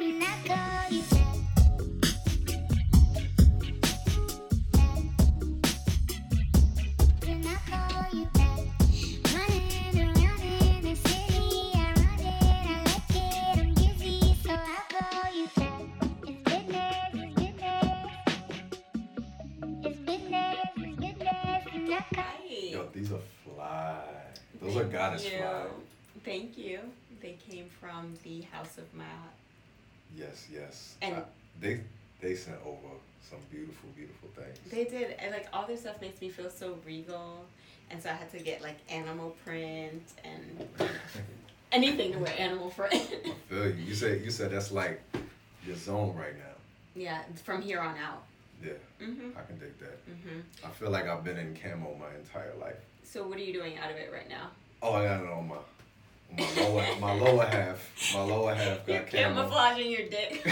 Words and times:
when 0.00 0.22
I 0.22 0.34
call 0.46 0.96
you 0.96 1.29
they 31.60 31.80
they 32.20 32.34
sent 32.34 32.56
over 32.66 32.94
some 33.28 33.38
beautiful, 33.50 33.88
beautiful 33.96 34.28
things. 34.34 34.58
They 34.70 34.84
did, 34.84 35.16
and 35.18 35.32
like 35.32 35.46
all 35.52 35.66
their 35.66 35.76
stuff 35.76 36.00
makes 36.00 36.20
me 36.20 36.28
feel 36.30 36.50
so 36.50 36.78
regal, 36.84 37.44
and 37.90 38.02
so 38.02 38.10
I 38.10 38.14
had 38.14 38.30
to 38.32 38.38
get 38.40 38.62
like 38.62 38.78
animal 38.90 39.30
print 39.44 40.02
and 40.24 40.68
anything 41.72 42.12
to 42.12 42.18
wear 42.18 42.34
animal 42.38 42.70
print. 42.70 42.94
I 42.94 43.32
feel 43.48 43.66
you. 43.66 43.84
You 43.88 43.94
said 43.94 44.22
you 44.22 44.30
said 44.30 44.50
that's 44.50 44.72
like 44.72 45.00
your 45.66 45.76
zone 45.76 46.16
right 46.16 46.36
now. 46.36 46.44
yeah, 46.94 47.22
from 47.44 47.62
here 47.62 47.80
on 47.80 47.96
out. 47.98 48.22
Yeah, 48.62 48.72
Mhm. 49.00 49.34
I 49.36 49.42
can 49.46 49.58
dig 49.58 49.78
that. 49.78 49.98
Mhm. 50.10 50.42
I 50.64 50.68
feel 50.70 50.90
like 50.90 51.06
I've 51.06 51.24
been 51.24 51.38
in 51.38 51.56
camo 51.56 51.94
my 51.98 52.14
entire 52.18 52.52
life. 52.60 52.76
So 53.04 53.26
what 53.26 53.38
are 53.38 53.42
you 53.42 53.52
doing 53.54 53.78
out 53.78 53.90
of 53.90 53.96
it 53.96 54.10
right 54.12 54.28
now? 54.28 54.50
Oh, 54.82 54.94
I 54.94 55.04
got 55.04 55.22
it 55.24 55.30
on 55.30 55.48
my 55.48 55.56
my 56.36 56.62
lower 56.62 56.86
my 57.00 57.12
lower 57.14 57.44
half. 57.46 58.12
My 58.14 58.22
lower 58.22 58.54
half 58.54 58.86
got 58.86 58.92
You're 58.92 59.02
camouflaging 59.02 59.90
your 59.90 60.08
dick. 60.08 60.42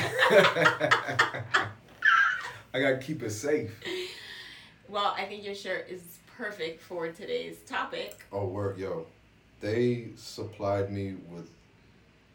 I 2.74 2.80
gotta 2.80 2.98
keep 2.98 3.22
it 3.22 3.30
safe. 3.30 3.70
well, 4.88 5.14
I 5.16 5.24
think 5.24 5.44
your 5.44 5.54
shirt 5.54 5.88
is 5.88 6.02
perfect 6.36 6.82
for 6.82 7.08
today's 7.08 7.56
topic. 7.66 8.24
Oh, 8.32 8.46
word, 8.46 8.78
yo. 8.78 9.06
They 9.60 10.10
supplied 10.16 10.92
me 10.92 11.16
with 11.28 11.50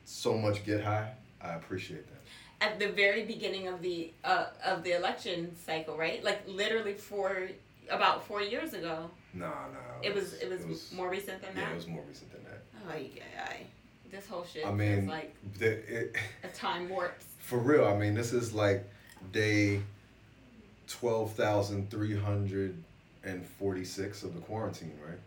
so 0.06 0.38
much 0.38 0.66
get 0.66 0.84
high. 0.84 1.14
I 1.42 1.53
appreciate 1.53 2.06
that. 2.08 2.22
At 2.68 2.80
the 2.80 2.90
very 2.90 3.23
beginning 3.23 3.68
of 3.68 3.81
the 3.81 4.12
uh, 4.23 4.48
of 4.66 4.84
the 4.84 4.98
election 4.98 5.56
cycle, 5.66 5.98
right? 5.98 6.23
Like 6.23 6.42
literally 6.48 6.94
four 6.94 7.50
about 7.90 8.25
four 8.25 8.42
years 8.42 8.73
ago. 8.73 9.09
Nah, 9.34 9.48
nah. 9.48 10.02
It 10.02 10.14
was 10.14 10.34
it 10.34 10.50
was, 10.50 10.92
more 10.94 11.09
recent 11.09 11.42
than 11.42 11.52
Yeah, 11.56 11.66
that. 11.66 11.72
it 11.72 11.75
was 11.75 11.88
more 11.88 12.03
recent 12.08 12.31
than 12.31 12.44
that. 12.44 12.53
Yeah, 12.89 13.53
this 14.12 14.28
whole 14.28 14.45
shit 14.45 14.66
I 14.66 14.70
is 14.70 14.76
mean, 14.76 15.08
like 15.08 15.34
the, 15.58 15.72
it, 15.72 16.16
a 16.44 16.48
time 16.50 16.90
warp. 16.90 17.20
for 17.40 17.58
real. 17.58 17.86
I 17.86 17.95
mean, 17.98 18.14
this 18.14 18.34
is 18.34 18.53
like 18.53 18.88
day 19.31 19.81
twelve 20.88 21.34
thousand 21.34 21.90
three 21.90 22.17
hundred 22.17 22.81
and 23.23 23.45
forty-six 23.45 24.23
of 24.23 24.34
the 24.34 24.42
quarantine, 24.42 24.94
right? 25.06 25.20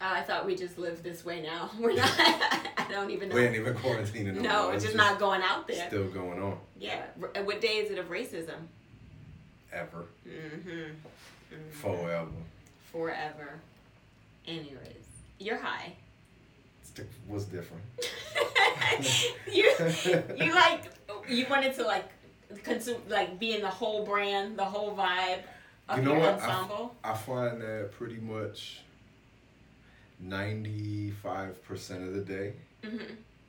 I 0.00 0.22
thought 0.22 0.46
we 0.46 0.56
just 0.56 0.78
lived 0.78 1.04
this 1.04 1.24
way 1.24 1.42
now. 1.42 1.70
We're 1.78 1.94
not. 1.94 2.10
I 2.18 2.86
don't 2.90 3.10
even 3.10 3.28
know. 3.28 3.36
We 3.36 3.42
ain't 3.42 3.56
even 3.56 3.74
quarantining. 3.74 4.40
no 4.40 4.70
it's 4.70 4.84
just 4.84 4.96
not 4.96 5.18
going 5.18 5.42
out 5.42 5.68
there. 5.68 5.86
Still 5.88 6.08
going 6.08 6.42
on. 6.42 6.58
Yeah. 6.78 7.02
What 7.44 7.60
day 7.60 7.76
is 7.76 7.90
it 7.90 7.98
of 7.98 8.06
racism? 8.10 8.56
Ever. 9.72 10.06
Mm-hmm. 10.28 10.92
Forever. 11.70 12.28
Forever. 12.90 13.60
Anyways, 14.46 15.06
you're 15.42 15.58
high. 15.58 15.92
It 16.96 17.06
was 17.28 17.44
different. 17.46 17.82
you 19.52 19.72
you 20.36 20.54
like 20.54 20.84
you 21.28 21.46
wanted 21.48 21.74
to 21.76 21.84
like 21.84 22.08
consume 22.62 23.00
like 23.08 23.38
be 23.38 23.54
in 23.54 23.62
the 23.62 23.68
whole 23.68 24.04
brand, 24.04 24.58
the 24.58 24.64
whole 24.64 24.94
vibe 24.94 25.40
of 25.88 25.96
You 25.98 26.04
know 26.04 26.12
your 26.12 26.20
what? 26.20 26.40
I- 26.42 26.50
ensemble. 26.50 26.94
I 27.02 27.14
find 27.14 27.60
that 27.62 27.92
pretty 27.92 28.16
much 28.20 28.80
95% 30.24 32.06
of 32.08 32.14
the 32.14 32.20
day, 32.24 32.52
hmm 32.84 32.96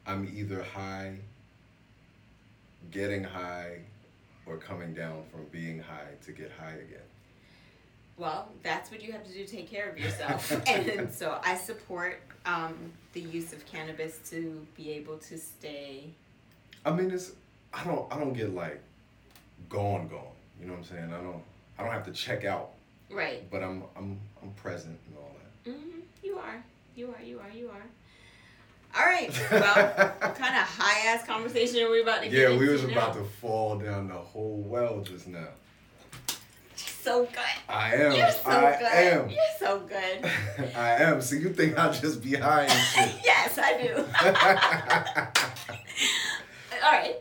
I'm 0.05 0.29
either 0.35 0.61
high, 0.63 1.15
getting 2.91 3.23
high, 3.23 3.79
or 4.45 4.57
coming 4.57 4.93
down 4.93 5.23
from 5.31 5.45
being 5.51 5.79
high 5.79 6.09
to 6.25 6.31
get 6.33 6.51
high 6.59 6.73
again. 6.73 7.07
Well, 8.17 8.47
that's 8.61 8.91
what 8.91 9.01
you 9.01 9.11
have 9.11 9.23
to 9.25 9.31
do 9.33 9.45
to 9.45 9.51
take 9.51 9.69
care 9.69 9.89
of 9.89 9.97
yourself. 9.97 10.51
and 10.67 11.11
so 11.11 11.39
I 11.43 11.55
support 11.55 12.21
um, 12.45 12.75
the 13.13 13.21
use 13.21 13.53
of 13.53 13.65
cannabis 13.65 14.19
to 14.29 14.65
be 14.77 14.91
able 14.91 15.17
to 15.17 15.37
stay. 15.37 16.11
I 16.85 16.91
mean, 16.91 17.09
it's 17.11 17.31
I 17.73 17.83
don't 17.83 18.11
I 18.13 18.19
don't 18.19 18.33
get 18.33 18.53
like 18.53 18.81
gone 19.69 20.07
gone. 20.07 20.21
You 20.59 20.67
know 20.67 20.73
what 20.73 20.79
I'm 20.79 20.85
saying? 20.85 21.13
I 21.13 21.21
don't 21.21 21.41
I 21.79 21.83
don't 21.83 21.91
have 21.91 22.05
to 22.05 22.11
check 22.11 22.45
out, 22.45 22.69
Right. 23.09 23.49
but 23.49 23.63
I'm 23.63 23.83
I'm 23.97 24.19
I'm 24.41 24.51
present 24.51 24.99
and 25.07 25.17
all 25.17 25.31
that. 25.65 25.71
hmm 25.73 25.99
You 26.23 26.37
are. 26.37 26.63
You 26.95 27.07
are. 27.17 27.23
You 27.23 27.39
are. 27.39 27.49
You 27.49 27.69
are. 27.69 27.81
All 28.95 29.05
right. 29.07 29.31
Well, 29.49 29.73
what 30.19 30.35
kind 30.35 30.55
of 30.55 30.61
high 30.67 31.07
ass 31.07 31.25
conversation 31.25 31.81
are 31.81 31.89
we 31.89 32.01
about 32.01 32.21
to 32.21 32.29
get 32.29 32.51
Yeah, 32.51 32.55
we 32.57 32.69
was 32.69 32.83
now? 32.83 32.89
about 32.91 33.13
to 33.15 33.23
fall 33.23 33.79
down 33.79 34.07
the 34.07 34.13
whole 34.13 34.57
well 34.67 35.01
just 35.01 35.27
now. 35.27 35.47
So 37.03 37.25
good. 37.25 37.37
I 37.67 37.95
am. 37.95 38.15
You're 38.15 38.31
so 38.31 38.49
I 38.49 38.77
good. 38.77 38.93
am. 38.93 39.29
You're 39.29 39.39
so 39.59 39.79
good. 39.81 40.25
I 40.77 40.91
am. 41.03 41.21
So 41.21 41.35
you 41.35 41.49
think 41.49 41.77
I'll 41.77 41.91
just 41.91 42.23
be 42.23 42.35
high 42.35 42.63
and 42.63 42.71
shit? 42.71 43.11
yes, 43.25 43.59
I 43.61 43.81
do. 43.81 43.97
All 46.85 46.91
right. 46.91 47.17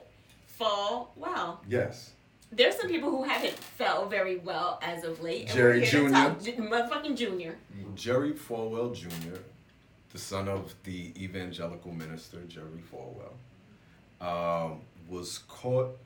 Fall 0.46 1.12
well. 1.16 1.60
yes. 1.68 2.12
There's 2.52 2.76
some 2.76 2.86
people 2.88 3.10
who 3.10 3.24
haven't 3.24 3.54
felt 3.54 4.08
very 4.10 4.36
well 4.36 4.78
as 4.82 5.02
of 5.04 5.20
late. 5.20 5.48
Jerry 5.48 5.80
we're 5.80 5.86
here 5.86 6.08
to 6.08 6.36
Jr.? 6.38 6.44
J- 6.44 6.56
Motherfucking 6.58 7.16
Junior. 7.16 7.56
Jerry 7.96 8.32
Falwell 8.34 8.94
Jr., 8.94 9.38
the 10.12 10.18
son 10.18 10.46
of 10.48 10.74
the 10.84 11.12
evangelical 11.20 11.90
minister 11.92 12.38
Jerry 12.46 12.82
Falwell, 12.92 13.32
um, 14.20 14.82
was 15.08 15.38
caught 15.48 15.96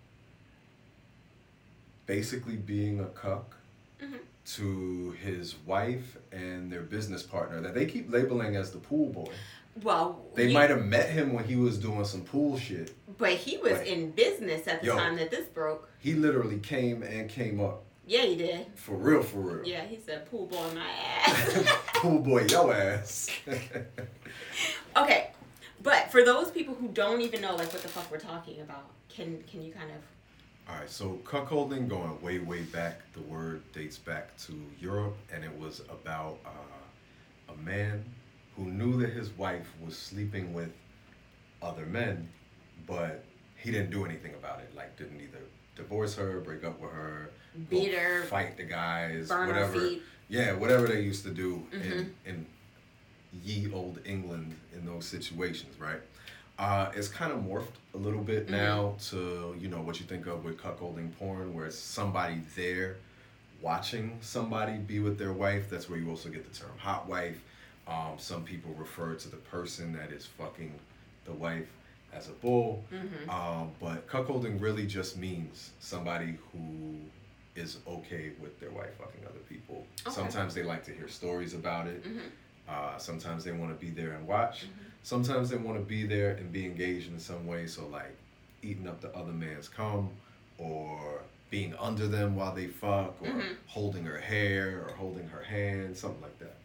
basically 2.06 2.56
being 2.56 3.00
a 3.00 3.06
cuck 3.06 3.55
Mhm. 4.00 4.18
to 4.54 5.10
his 5.22 5.56
wife 5.66 6.16
and 6.32 6.70
their 6.70 6.82
business 6.82 7.22
partner 7.22 7.60
that 7.62 7.74
they 7.74 7.86
keep 7.86 8.12
labeling 8.12 8.54
as 8.56 8.70
the 8.70 8.78
pool 8.78 9.08
boy. 9.10 9.32
Well, 9.82 10.24
They 10.34 10.48
you- 10.48 10.54
might 10.54 10.70
have 10.70 10.84
met 10.84 11.10
him 11.10 11.32
when 11.32 11.44
he 11.44 11.56
was 11.56 11.78
doing 11.78 12.04
some 12.04 12.22
pool 12.22 12.58
shit. 12.58 12.92
but 13.18 13.32
he 13.32 13.56
was 13.58 13.72
Right. 13.72 13.86
in 13.86 14.10
business 14.10 14.66
at 14.68 14.80
the 14.82 14.88
Yo. 14.88 14.96
time 14.96 15.16
that 15.16 15.30
this 15.30 15.46
broke. 15.46 15.88
He 15.98 16.12
literally 16.14 16.58
came 16.58 17.02
and 17.02 17.28
came 17.30 17.60
up. 17.60 17.82
Yeah, 18.06 18.22
he 18.22 18.36
did. 18.36 18.66
For 18.76 18.94
real, 18.94 19.22
for 19.22 19.38
real. 19.40 19.66
Yeah, 19.66 19.84
he 19.84 19.98
said 19.98 20.30
pool 20.30 20.46
boy 20.46 20.64
my 20.74 20.86
ass. 21.26 21.66
pool 21.94 22.20
boy, 22.20 22.44
yo 22.48 22.70
ass. 22.70 23.28
okay, 24.96 25.30
but 25.82 26.10
for 26.10 26.22
those 26.24 26.50
people 26.50 26.74
who 26.74 26.88
don't 26.88 27.20
even 27.20 27.40
know 27.40 27.54
like 27.56 27.72
what 27.72 27.82
the 27.82 27.88
fuck 27.88 28.10
we're 28.10 28.18
talking 28.18 28.60
about, 28.60 28.84
can 29.08 29.42
can 29.50 29.62
you 29.62 29.72
kind 29.72 29.90
of 29.90 29.96
All 30.68 30.74
right, 30.76 30.90
so 30.90 31.20
cuckolding 31.24 31.88
going 31.88 32.20
way, 32.20 32.38
way 32.40 32.62
back. 32.62 33.00
The 33.12 33.20
word 33.22 33.62
dates 33.72 33.98
back 33.98 34.36
to 34.46 34.60
Europe, 34.80 35.16
and 35.32 35.44
it 35.44 35.56
was 35.58 35.80
about 35.90 36.38
uh, 36.44 37.52
a 37.52 37.56
man 37.64 38.04
who 38.56 38.64
knew 38.64 39.00
that 39.00 39.10
his 39.12 39.30
wife 39.30 39.68
was 39.84 39.96
sleeping 39.96 40.52
with 40.52 40.70
other 41.62 41.86
men, 41.86 42.28
but 42.86 43.22
he 43.56 43.70
didn't 43.70 43.90
do 43.90 44.04
anything 44.04 44.34
about 44.34 44.58
it. 44.60 44.74
Like, 44.74 44.96
didn't 44.96 45.20
either 45.20 45.38
divorce 45.76 46.16
her, 46.16 46.40
break 46.40 46.64
up 46.64 46.80
with 46.80 46.90
her, 46.90 47.30
Beat 47.70 47.94
her, 47.94 48.24
fight 48.24 48.56
the 48.56 48.64
guys, 48.64 49.28
whatever. 49.30 49.88
Yeah, 50.28 50.52
whatever 50.54 50.86
they 50.88 51.00
used 51.00 51.24
to 51.24 51.30
do 51.30 51.64
in 51.72 51.80
Mhm. 51.80 52.10
in 52.26 52.46
ye 53.44 53.70
old 53.72 54.00
England 54.04 54.54
in 54.74 54.84
those 54.84 55.06
situations, 55.06 55.78
right? 55.78 56.00
Uh, 56.58 56.90
it's 56.94 57.08
kind 57.08 57.32
of 57.32 57.40
morphed 57.40 57.74
a 57.94 57.98
little 57.98 58.22
bit 58.22 58.46
Mhm. 58.46 58.50
now 58.50 58.94
to 59.10 59.54
you 59.58 59.68
know 59.68 59.80
what 59.82 60.00
you 60.00 60.06
think 60.06 60.26
of 60.26 60.44
with 60.44 60.56
cuckolding 60.58 61.14
porn, 61.18 61.52
where 61.54 61.66
it's 61.66 61.78
somebody 61.78 62.40
there 62.54 62.96
watching 63.60 64.18
somebody 64.22 64.76
be 64.78 64.98
with 65.00 65.18
their 65.18 65.32
wife. 65.32 65.68
That's 65.68 65.88
where 65.88 65.98
you 65.98 66.08
also 66.10 66.28
get 66.28 66.50
the 66.50 66.58
term 66.58 66.76
hot 66.78 67.06
wife. 67.08 67.40
Um, 67.86 68.14
some 68.18 68.42
people 68.42 68.72
refer 68.74 69.14
to 69.14 69.28
the 69.28 69.36
person 69.36 69.92
that 69.92 70.12
is 70.12 70.26
fucking 70.26 70.72
the 71.24 71.32
wife 71.32 71.68
as 72.12 72.28
a 72.28 72.32
bull. 72.32 72.84
Mhm. 72.92 73.28
Um, 73.28 73.72
but 73.80 74.06
cuckolding 74.08 74.60
really 74.60 74.86
just 74.86 75.16
means 75.16 75.72
somebody 75.80 76.38
who 76.52 76.98
is 77.54 77.78
okay 77.86 78.32
with 78.40 78.58
their 78.60 78.70
wife 78.70 78.94
fucking 78.98 79.24
other 79.26 79.38
people. 79.48 79.86
Okay. 80.06 80.14
Sometimes 80.14 80.54
they 80.54 80.62
like 80.62 80.84
to 80.84 80.92
hear 80.92 81.08
stories 81.08 81.54
about 81.54 81.86
it. 81.86 82.02
Mhm. 82.04 82.20
Uh, 82.68 82.98
sometimes 82.98 83.44
they 83.44 83.52
want 83.52 83.78
to 83.78 83.84
be 83.86 83.90
there 83.90 84.12
and 84.12 84.26
watch. 84.26 84.64
Mm-hmm. 84.64 84.82
Sometimes 85.06 85.50
they 85.50 85.56
want 85.56 85.78
to 85.78 85.84
be 85.84 86.04
there 86.04 86.32
and 86.32 86.50
be 86.50 86.64
engaged 86.64 87.12
in 87.12 87.20
some 87.20 87.46
way. 87.46 87.68
So 87.68 87.86
like 87.86 88.16
eating 88.60 88.88
up 88.88 89.00
the 89.00 89.14
other 89.14 89.30
man's 89.30 89.68
cum, 89.68 90.10
or 90.58 91.22
being 91.48 91.76
under 91.78 92.08
them 92.08 92.34
while 92.34 92.52
they 92.52 92.66
fuck, 92.66 93.14
or 93.22 93.28
Mhm. 93.28 93.56
holding 93.68 94.04
her 94.04 94.18
hair, 94.18 94.84
or 94.84 94.94
holding 94.94 95.28
her 95.28 95.44
hand, 95.44 95.96
something 95.96 96.20
like 96.22 96.36
that. 96.40 96.56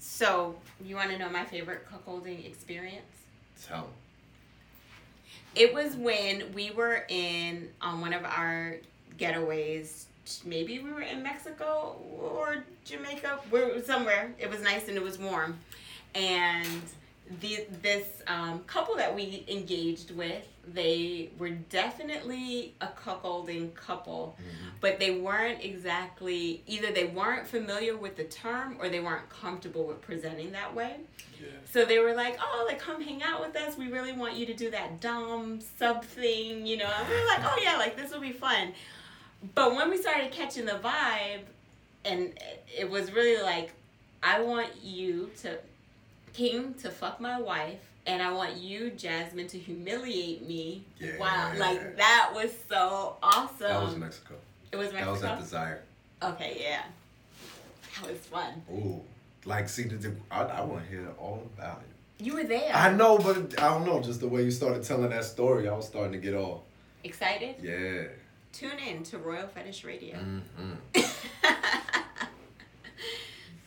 So 0.00 0.60
you 0.84 0.96
want 0.96 1.10
to 1.12 1.18
know 1.18 1.28
my 1.28 1.44
favorite 1.44 1.86
cuckolding 1.88 2.44
experience? 2.44 3.22
Tell. 3.64 3.88
It 5.54 5.72
was 5.72 5.94
when 5.94 6.52
we 6.54 6.72
were 6.72 7.06
in 7.08 7.72
on 7.80 8.00
one 8.00 8.12
of 8.12 8.24
our 8.24 8.78
getaways. 9.16 10.06
Maybe 10.44 10.80
we 10.80 10.90
were 10.90 11.02
in 11.02 11.22
Mexico 11.22 12.02
or 12.18 12.64
Jamaica. 12.84 13.42
We 13.52 13.60
were 13.62 13.80
somewhere. 13.80 14.34
It 14.40 14.50
was 14.50 14.60
nice 14.60 14.88
and 14.88 14.96
it 14.96 15.04
was 15.04 15.20
warm, 15.20 15.60
and 16.16 16.82
the 17.40 17.66
this 17.80 18.22
um, 18.26 18.60
couple 18.66 18.96
that 18.96 19.14
we 19.14 19.44
engaged 19.48 20.10
with, 20.10 20.46
they 20.66 21.30
were 21.38 21.50
definitely 21.50 22.74
a 22.80 22.86
cuckolding 22.86 23.74
couple, 23.74 24.36
but 24.80 24.98
they 24.98 25.10
weren't 25.10 25.64
exactly 25.64 26.62
either 26.66 26.92
they 26.92 27.06
weren't 27.06 27.46
familiar 27.46 27.96
with 27.96 28.16
the 28.16 28.24
term 28.24 28.76
or 28.78 28.88
they 28.90 29.00
weren't 29.00 29.28
comfortable 29.30 29.86
with 29.86 30.02
presenting 30.02 30.52
that 30.52 30.74
way. 30.74 30.96
Yeah. 31.40 31.48
So 31.70 31.84
they 31.84 31.98
were 31.98 32.14
like, 32.14 32.38
"Oh, 32.40 32.64
like 32.68 32.78
come 32.78 33.00
hang 33.00 33.22
out 33.22 33.40
with 33.40 33.56
us. 33.56 33.76
We 33.78 33.90
really 33.90 34.12
want 34.12 34.36
you 34.36 34.44
to 34.46 34.54
do 34.54 34.70
that 34.70 35.00
dom 35.00 35.60
sub 35.78 36.04
thing, 36.04 36.66
you 36.66 36.76
know." 36.76 36.90
And 36.98 37.08
we 37.08 37.14
were 37.14 37.26
like, 37.26 37.40
"Oh 37.42 37.58
yeah, 37.62 37.76
like 37.76 37.96
this 37.96 38.12
will 38.12 38.20
be 38.20 38.32
fun." 38.32 38.74
But 39.54 39.74
when 39.74 39.90
we 39.90 39.96
started 39.96 40.30
catching 40.30 40.66
the 40.66 40.72
vibe, 40.72 41.42
and 42.04 42.38
it 42.76 42.88
was 42.88 43.12
really 43.12 43.42
like, 43.42 43.72
"I 44.22 44.40
want 44.40 44.68
you 44.82 45.30
to 45.42 45.58
King 46.34 46.74
to 46.82 46.90
fuck 46.90 47.20
my 47.20 47.40
wife." 47.40 47.80
And 48.06 48.22
I 48.22 48.32
want 48.32 48.56
you, 48.56 48.90
Jasmine, 48.90 49.46
to 49.48 49.58
humiliate 49.58 50.46
me. 50.46 50.84
Yeah. 50.98 51.16
Wow, 51.18 51.52
like 51.56 51.96
that 51.96 52.32
was 52.34 52.52
so 52.68 53.16
awesome. 53.22 53.56
That 53.60 53.82
was 53.82 53.96
Mexico. 53.96 54.34
It 54.70 54.76
was 54.76 54.92
Mexico. 54.92 55.04
That 55.04 55.12
was 55.12 55.24
at 55.24 55.38
Desire. 55.38 55.82
okay, 56.22 56.58
yeah, 56.60 56.82
that 58.00 58.10
was 58.10 58.18
fun. 58.20 58.62
Ooh. 58.70 59.00
Like, 59.46 59.68
see, 59.68 59.84
the, 59.84 59.96
the, 59.96 60.14
I, 60.30 60.42
I 60.42 60.60
want 60.62 60.84
to 60.84 60.90
hear 60.90 61.06
all 61.18 61.42
about 61.56 61.82
it. 61.82 62.24
You 62.24 62.34
were 62.34 62.44
there. 62.44 62.70
I 62.72 62.92
know, 62.92 63.18
but 63.18 63.60
I 63.60 63.68
don't 63.68 63.86
know. 63.86 64.00
Just 64.00 64.20
the 64.20 64.28
way 64.28 64.42
you 64.42 64.50
started 64.50 64.84
telling 64.84 65.10
that 65.10 65.24
story, 65.24 65.68
I 65.68 65.74
was 65.74 65.86
starting 65.86 66.12
to 66.12 66.18
get 66.18 66.34
all. 66.34 66.64
Excited? 67.02 67.56
Yeah. 67.60 68.04
Tune 68.52 68.78
in 68.78 69.02
to 69.04 69.18
Royal 69.18 69.48
Fetish 69.48 69.84
Radio. 69.84 70.16
Mm-hmm. 70.16 71.00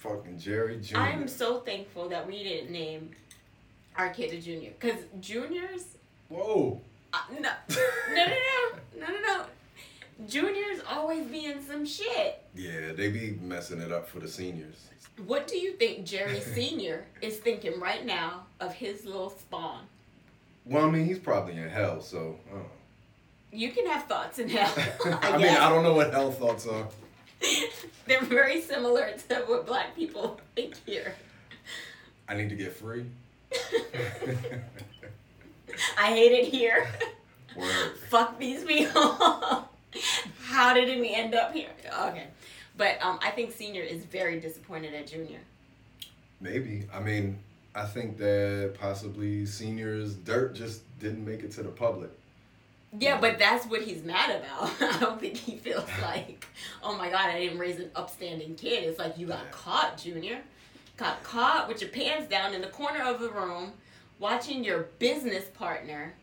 Fucking 0.07 0.39
Jerry 0.39 0.79
Jr. 0.79 0.97
I'm 0.97 1.27
so 1.27 1.59
thankful 1.59 2.09
that 2.09 2.25
we 2.25 2.43
didn't 2.43 2.71
name 2.71 3.11
our 3.97 4.09
kid 4.09 4.33
a 4.33 4.41
junior 4.41 4.71
because 4.79 4.99
juniors, 5.19 5.97
Whoa. 6.29 6.81
uh, 7.13 7.17
no, 7.33 7.49
no, 7.69 8.15
no, 8.15 8.25
no, 8.25 8.99
no, 8.99 9.07
no, 9.07 9.21
no. 9.21 9.45
Juniors 10.27 10.81
always 10.89 11.25
be 11.27 11.45
in 11.45 11.63
some 11.65 11.85
shit. 11.85 12.43
Yeah, 12.55 12.93
they 12.95 13.09
be 13.09 13.37
messing 13.41 13.79
it 13.79 13.91
up 13.91 14.09
for 14.09 14.19
the 14.19 14.27
seniors. 14.27 14.87
What 15.25 15.47
do 15.47 15.57
you 15.57 15.73
think 15.73 16.05
Jerry 16.05 16.39
Senior 16.39 17.05
is 17.21 17.37
thinking 17.37 17.79
right 17.79 18.05
now 18.05 18.45
of 18.59 18.73
his 18.73 19.05
little 19.05 19.29
spawn? 19.29 19.83
Well, 20.65 20.85
I 20.85 20.91
mean, 20.91 21.05
he's 21.05 21.19
probably 21.19 21.57
in 21.57 21.69
hell, 21.69 22.01
so. 22.01 22.37
You 23.51 23.71
can 23.71 23.87
have 23.87 24.05
thoughts 24.05 24.37
in 24.39 24.49
hell. 24.49 24.71
I, 25.23 25.31
I 25.33 25.37
mean. 25.37 25.47
I 25.47 25.69
don't 25.69 25.83
know 25.83 25.93
what 25.93 26.13
hell 26.13 26.31
thoughts 26.31 26.67
are. 26.67 26.87
They're 28.05 28.23
very 28.23 28.61
similar 28.61 29.11
to 29.29 29.35
what 29.47 29.65
black 29.65 29.95
people 29.95 30.39
think 30.55 30.75
here. 30.85 31.15
I 32.27 32.35
need 32.35 32.49
to 32.49 32.55
get 32.55 32.73
free. 32.73 33.05
I 35.97 36.07
hate 36.07 36.31
it 36.31 36.45
here. 36.45 36.87
Word. 37.55 37.97
Fuck 38.09 38.39
these 38.39 38.63
people. 38.63 39.01
How 40.41 40.73
did 40.73 40.99
we 40.99 41.13
end 41.13 41.35
up 41.35 41.53
here? 41.53 41.69
Okay. 42.01 42.27
But 42.75 42.97
um, 43.01 43.19
I 43.21 43.31
think 43.31 43.51
senior 43.51 43.81
is 43.81 44.03
very 44.05 44.39
disappointed 44.39 44.93
at 44.93 45.07
junior. 45.07 45.39
Maybe. 46.39 46.85
I 46.93 46.99
mean, 46.99 47.39
I 47.73 47.85
think 47.85 48.17
that 48.17 48.75
possibly 48.79 49.45
seniors' 49.45 50.13
dirt 50.13 50.55
just 50.55 50.81
didn't 50.99 51.25
make 51.25 51.41
it 51.43 51.51
to 51.53 51.63
the 51.63 51.69
public. 51.69 52.09
Yeah, 52.97 53.19
but 53.19 53.37
that's 53.37 53.65
what 53.65 53.81
he's 53.81 54.03
mad 54.03 54.29
about. 54.29 54.71
I 54.81 54.99
don't 54.99 55.19
think 55.19 55.35
he 55.37 55.57
feels 55.57 55.87
like, 56.01 56.45
oh 56.83 56.95
my 56.97 57.09
god, 57.09 57.29
I 57.29 57.39
didn't 57.39 57.59
raise 57.59 57.79
an 57.79 57.91
upstanding 57.95 58.55
kid. 58.55 58.83
It's 58.83 58.99
like 58.99 59.17
you 59.17 59.27
got 59.27 59.51
caught, 59.51 59.97
Junior. 59.97 60.39
Got 60.95 61.21
caught 61.23 61.67
with 61.67 61.81
your 61.81 61.91
pants 61.91 62.27
down 62.29 62.53
in 62.55 62.61
the 62.61 62.67
corner 62.67 63.03
of 63.03 63.19
the 63.19 63.29
room, 63.29 63.73
watching 64.19 64.63
your 64.63 64.87
business 64.99 65.45
partner 65.45 66.13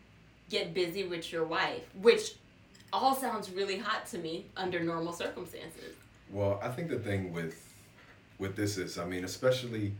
get 0.49 0.73
busy 0.73 1.05
with 1.05 1.31
your 1.31 1.45
wife, 1.45 1.83
which 2.01 2.33
all 2.91 3.15
sounds 3.15 3.49
really 3.51 3.77
hot 3.77 4.05
to 4.07 4.17
me 4.17 4.45
under 4.57 4.79
normal 4.81 5.13
circumstances. 5.13 5.95
Well, 6.29 6.59
I 6.61 6.69
think 6.69 6.89
the 6.89 6.99
thing 6.99 7.31
with 7.33 7.61
with 8.37 8.55
this 8.55 8.77
is, 8.77 8.97
I 8.97 9.05
mean, 9.05 9.23
especially 9.23 9.93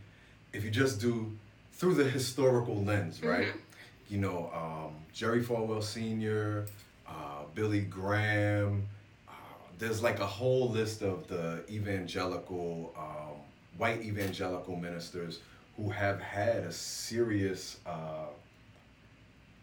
if 0.52 0.62
you 0.62 0.70
just 0.70 1.00
do 1.00 1.32
through 1.72 1.94
the 1.94 2.04
historical 2.04 2.82
lens, 2.82 3.22
right? 3.22 3.48
Mhm. 3.48 3.60
You 4.08 4.18
know, 4.18 4.50
um, 4.54 4.94
Jerry 5.12 5.42
Falwell 5.42 5.82
Sr., 5.82 6.66
uh, 7.08 7.12
Billy 7.54 7.80
Graham. 7.80 8.86
Uh, 9.28 9.32
there's 9.78 10.02
like 10.02 10.20
a 10.20 10.26
whole 10.26 10.70
list 10.70 11.02
of 11.02 11.26
the 11.28 11.64
evangelical, 11.68 12.94
um, 12.96 13.36
white 13.78 14.02
evangelical 14.02 14.76
ministers 14.76 15.40
who 15.76 15.90
have 15.90 16.20
had 16.20 16.56
a 16.58 16.72
serious 16.72 17.78
uh, 17.86 18.26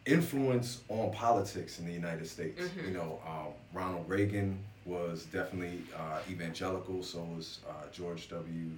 influence 0.06 0.82
on 0.90 1.12
politics 1.14 1.80
in 1.80 1.86
the 1.86 1.94
United 1.94 2.28
States. 2.28 2.62
Mhm. 2.62 2.88
You 2.88 2.94
know, 2.94 3.20
um, 3.26 3.54
Ronald 3.74 4.08
Reagan 4.10 4.60
was 4.86 5.24
definitely 5.26 5.80
uh, 5.96 6.20
evangelical. 6.30 7.02
So 7.04 7.20
was 7.36 7.60
uh, 7.68 7.72
George 7.94 8.28
W. 8.30 8.70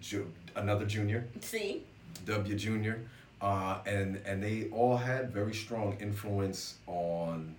Ju- 0.00 0.32
another 0.56 0.86
junior, 0.86 1.26
See? 1.42 1.84
W. 2.24 2.54
Junior, 2.56 3.02
uh, 3.40 3.78
and 3.86 4.20
and 4.26 4.42
they 4.42 4.68
all 4.72 4.96
had 4.96 5.30
very 5.32 5.54
strong 5.54 5.96
influence 6.00 6.76
on, 6.86 7.54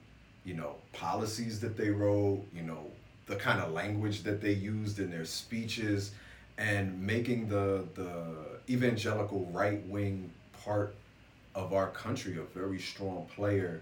you 0.46 0.54
know, 0.54 0.76
policies 0.94 1.60
that 1.62 1.78
they 1.78 1.90
wrote. 1.90 2.44
You 2.54 2.64
know, 2.64 2.86
the 3.28 3.36
kind 3.36 3.60
of 3.62 3.72
language 3.72 4.24
that 4.24 4.42
they 4.42 4.54
used 4.54 5.00
in 5.00 5.10
their 5.12 5.26
speeches, 5.26 6.12
and 6.58 7.02
making 7.02 7.50
the 7.50 7.84
the 7.96 8.14
evangelical 8.70 9.50
right 9.52 9.86
wing 9.88 10.32
part 10.64 10.96
of 11.56 11.74
our 11.74 11.88
country 11.90 12.38
a 12.38 12.44
very 12.58 12.80
strong 12.80 13.26
player 13.36 13.82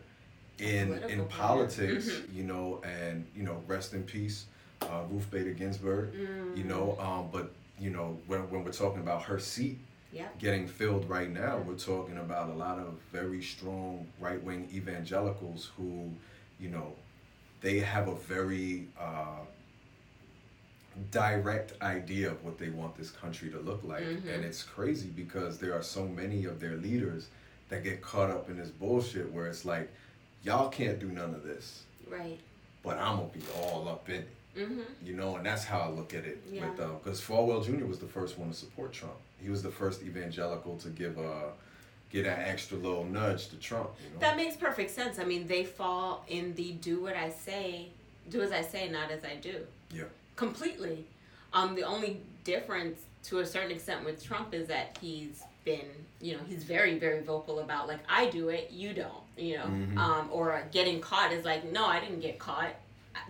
in 0.58 0.88
Political 0.88 1.10
in 1.10 1.26
politics. 1.28 2.06
Mhm. 2.10 2.36
You 2.36 2.44
know, 2.44 2.82
and 2.84 3.26
you 3.36 3.44
know, 3.44 3.62
rest 3.68 3.94
in 3.94 4.04
peace, 4.04 4.46
uh, 4.82 5.04
Ruth 5.10 5.30
Bader 5.32 5.52
Ginsburg. 5.52 6.14
You 6.56 6.64
know, 6.64 6.98
um, 7.00 7.30
but 7.32 7.52
you 7.80 7.90
know, 7.92 8.18
when 8.28 8.50
when 8.50 8.64
we're 8.64 8.72
talking 8.72 9.02
about 9.02 9.24
her 9.24 9.40
seat 9.40 9.80
Yep. 10.12 10.40
getting 10.40 10.68
filled 10.68 11.08
right 11.08 11.30
now, 11.30 11.60
we're 11.60 11.76
talking 11.76 12.18
about 12.18 12.50
a 12.50 12.54
lot 12.54 12.80
of 12.80 12.96
very 13.12 13.42
strong 13.44 14.08
right 14.20 14.42
wing 14.44 14.68
evangelicals 14.74 15.70
who, 15.78 16.10
you 16.60 16.70
know, 16.70 16.96
they 17.62 17.80
have 17.80 18.08
a 18.08 18.16
very 18.16 18.88
uh, 19.00 19.42
direct 21.12 21.74
idea 21.82 22.32
of 22.32 22.44
what 22.44 22.58
they 22.58 22.70
want 22.70 22.96
this 22.98 23.12
country 23.12 23.50
to 23.52 23.60
look 23.60 23.84
like. 23.84 24.04
Mhm. 24.04 24.34
And 24.36 24.44
it's 24.46 24.64
crazy 24.64 25.10
because 25.10 25.58
there 25.60 25.74
are 25.74 25.84
so 25.84 26.06
many 26.08 26.46
of 26.46 26.60
their 26.60 26.76
leaders 26.76 27.28
that 27.70 27.84
get 27.84 28.02
caught 28.02 28.30
up 28.30 28.50
in 28.50 28.58
this 28.58 28.70
bullshit 28.70 29.32
where 29.32 29.46
it's 29.48 29.64
like, 29.64 29.90
y'all 30.44 30.70
can't 30.70 31.00
do 31.00 31.08
none 31.10 31.34
of 31.36 31.44
this, 31.44 31.84
Right. 32.08 32.40
but 32.84 32.98
I'm 32.98 33.18
going 33.18 33.30
to 33.32 33.38
be 33.38 33.46
all 33.58 33.88
up 33.88 34.10
in 34.10 34.16
it. 34.16 34.30
Mm-hmm. 34.58 34.82
You 35.06 35.14
know, 35.14 35.36
and 35.38 35.46
that's 35.46 35.64
how 35.64 35.80
I 35.80 35.90
look 35.90 36.14
at 36.14 36.26
it. 36.26 36.44
Yeah. 36.52 36.68
With 36.70 36.78
because 37.04 37.22
Falwell 37.22 37.64
Jr. 37.64 37.86
was 37.86 38.00
the 38.00 38.08
first 38.08 38.38
one 38.38 38.50
to 38.50 38.56
support 38.56 38.92
Trump. 38.94 39.14
He 39.42 39.50
was 39.50 39.64
the 39.64 39.72
first 39.72 40.02
evangelical 40.04 40.78
to 40.78 40.90
give 40.90 41.18
a 41.18 41.52
get 42.12 42.26
an 42.26 42.40
extra 42.40 42.78
little 42.78 43.06
nudge 43.06 43.50
to 43.50 43.56
Trump. 43.58 43.90
You 44.04 44.14
know. 44.14 44.20
That 44.20 44.36
makes 44.36 44.56
perfect 44.58 44.90
sense. 44.92 45.20
I 45.20 45.24
mean, 45.26 45.48
they 45.48 45.64
fall 45.64 46.26
in 46.28 46.56
the 46.56 46.72
do 46.74 47.02
what 47.02 47.16
I 47.16 47.30
say, 47.30 47.90
do 48.30 48.42
as 48.42 48.52
I 48.52 48.62
say, 48.62 48.90
not 48.90 49.12
as 49.12 49.24
I 49.24 49.36
do. 49.36 49.58
Yeah. 49.94 50.06
Completely. 50.36 51.06
Um, 51.54 51.76
the 51.76 51.84
only 51.84 52.22
difference 52.44 53.00
to 53.26 53.40
a 53.40 53.46
certain 53.46 53.72
extent 53.72 54.06
with 54.06 54.24
Trump 54.24 54.54
is 54.54 54.68
that 54.70 54.98
he's 55.00 55.44
been, 55.66 55.86
you 56.22 56.34
know, 56.34 56.40
he's 56.48 56.64
very, 56.64 56.98
very 56.98 57.22
vocal 57.22 57.60
about 57.60 57.88
like 57.88 58.00
I 58.10 58.30
do 58.30 58.50
it, 58.50 58.72
you 58.72 58.94
don't, 58.94 59.24
you 59.38 59.58
know, 59.58 59.66
Mhm. 59.66 59.98
um, 59.98 60.30
or 60.32 60.64
getting 60.72 61.00
caught 61.02 61.32
is 61.32 61.46
like 61.46 61.72
no, 61.72 61.86
I 61.86 62.00
didn't 62.00 62.22
get 62.22 62.40
caught. 62.40 62.74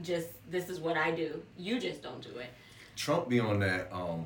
Just 0.01 0.27
this 0.49 0.69
is 0.69 0.79
what 0.79 0.97
I 0.97 1.11
do. 1.11 1.41
You 1.57 1.79
just 1.79 2.01
don't 2.01 2.21
do 2.21 2.37
it. 2.39 2.49
Trump 2.95 3.29
be 3.29 3.39
on 3.39 3.59
that 3.59 3.89
um, 3.91 4.25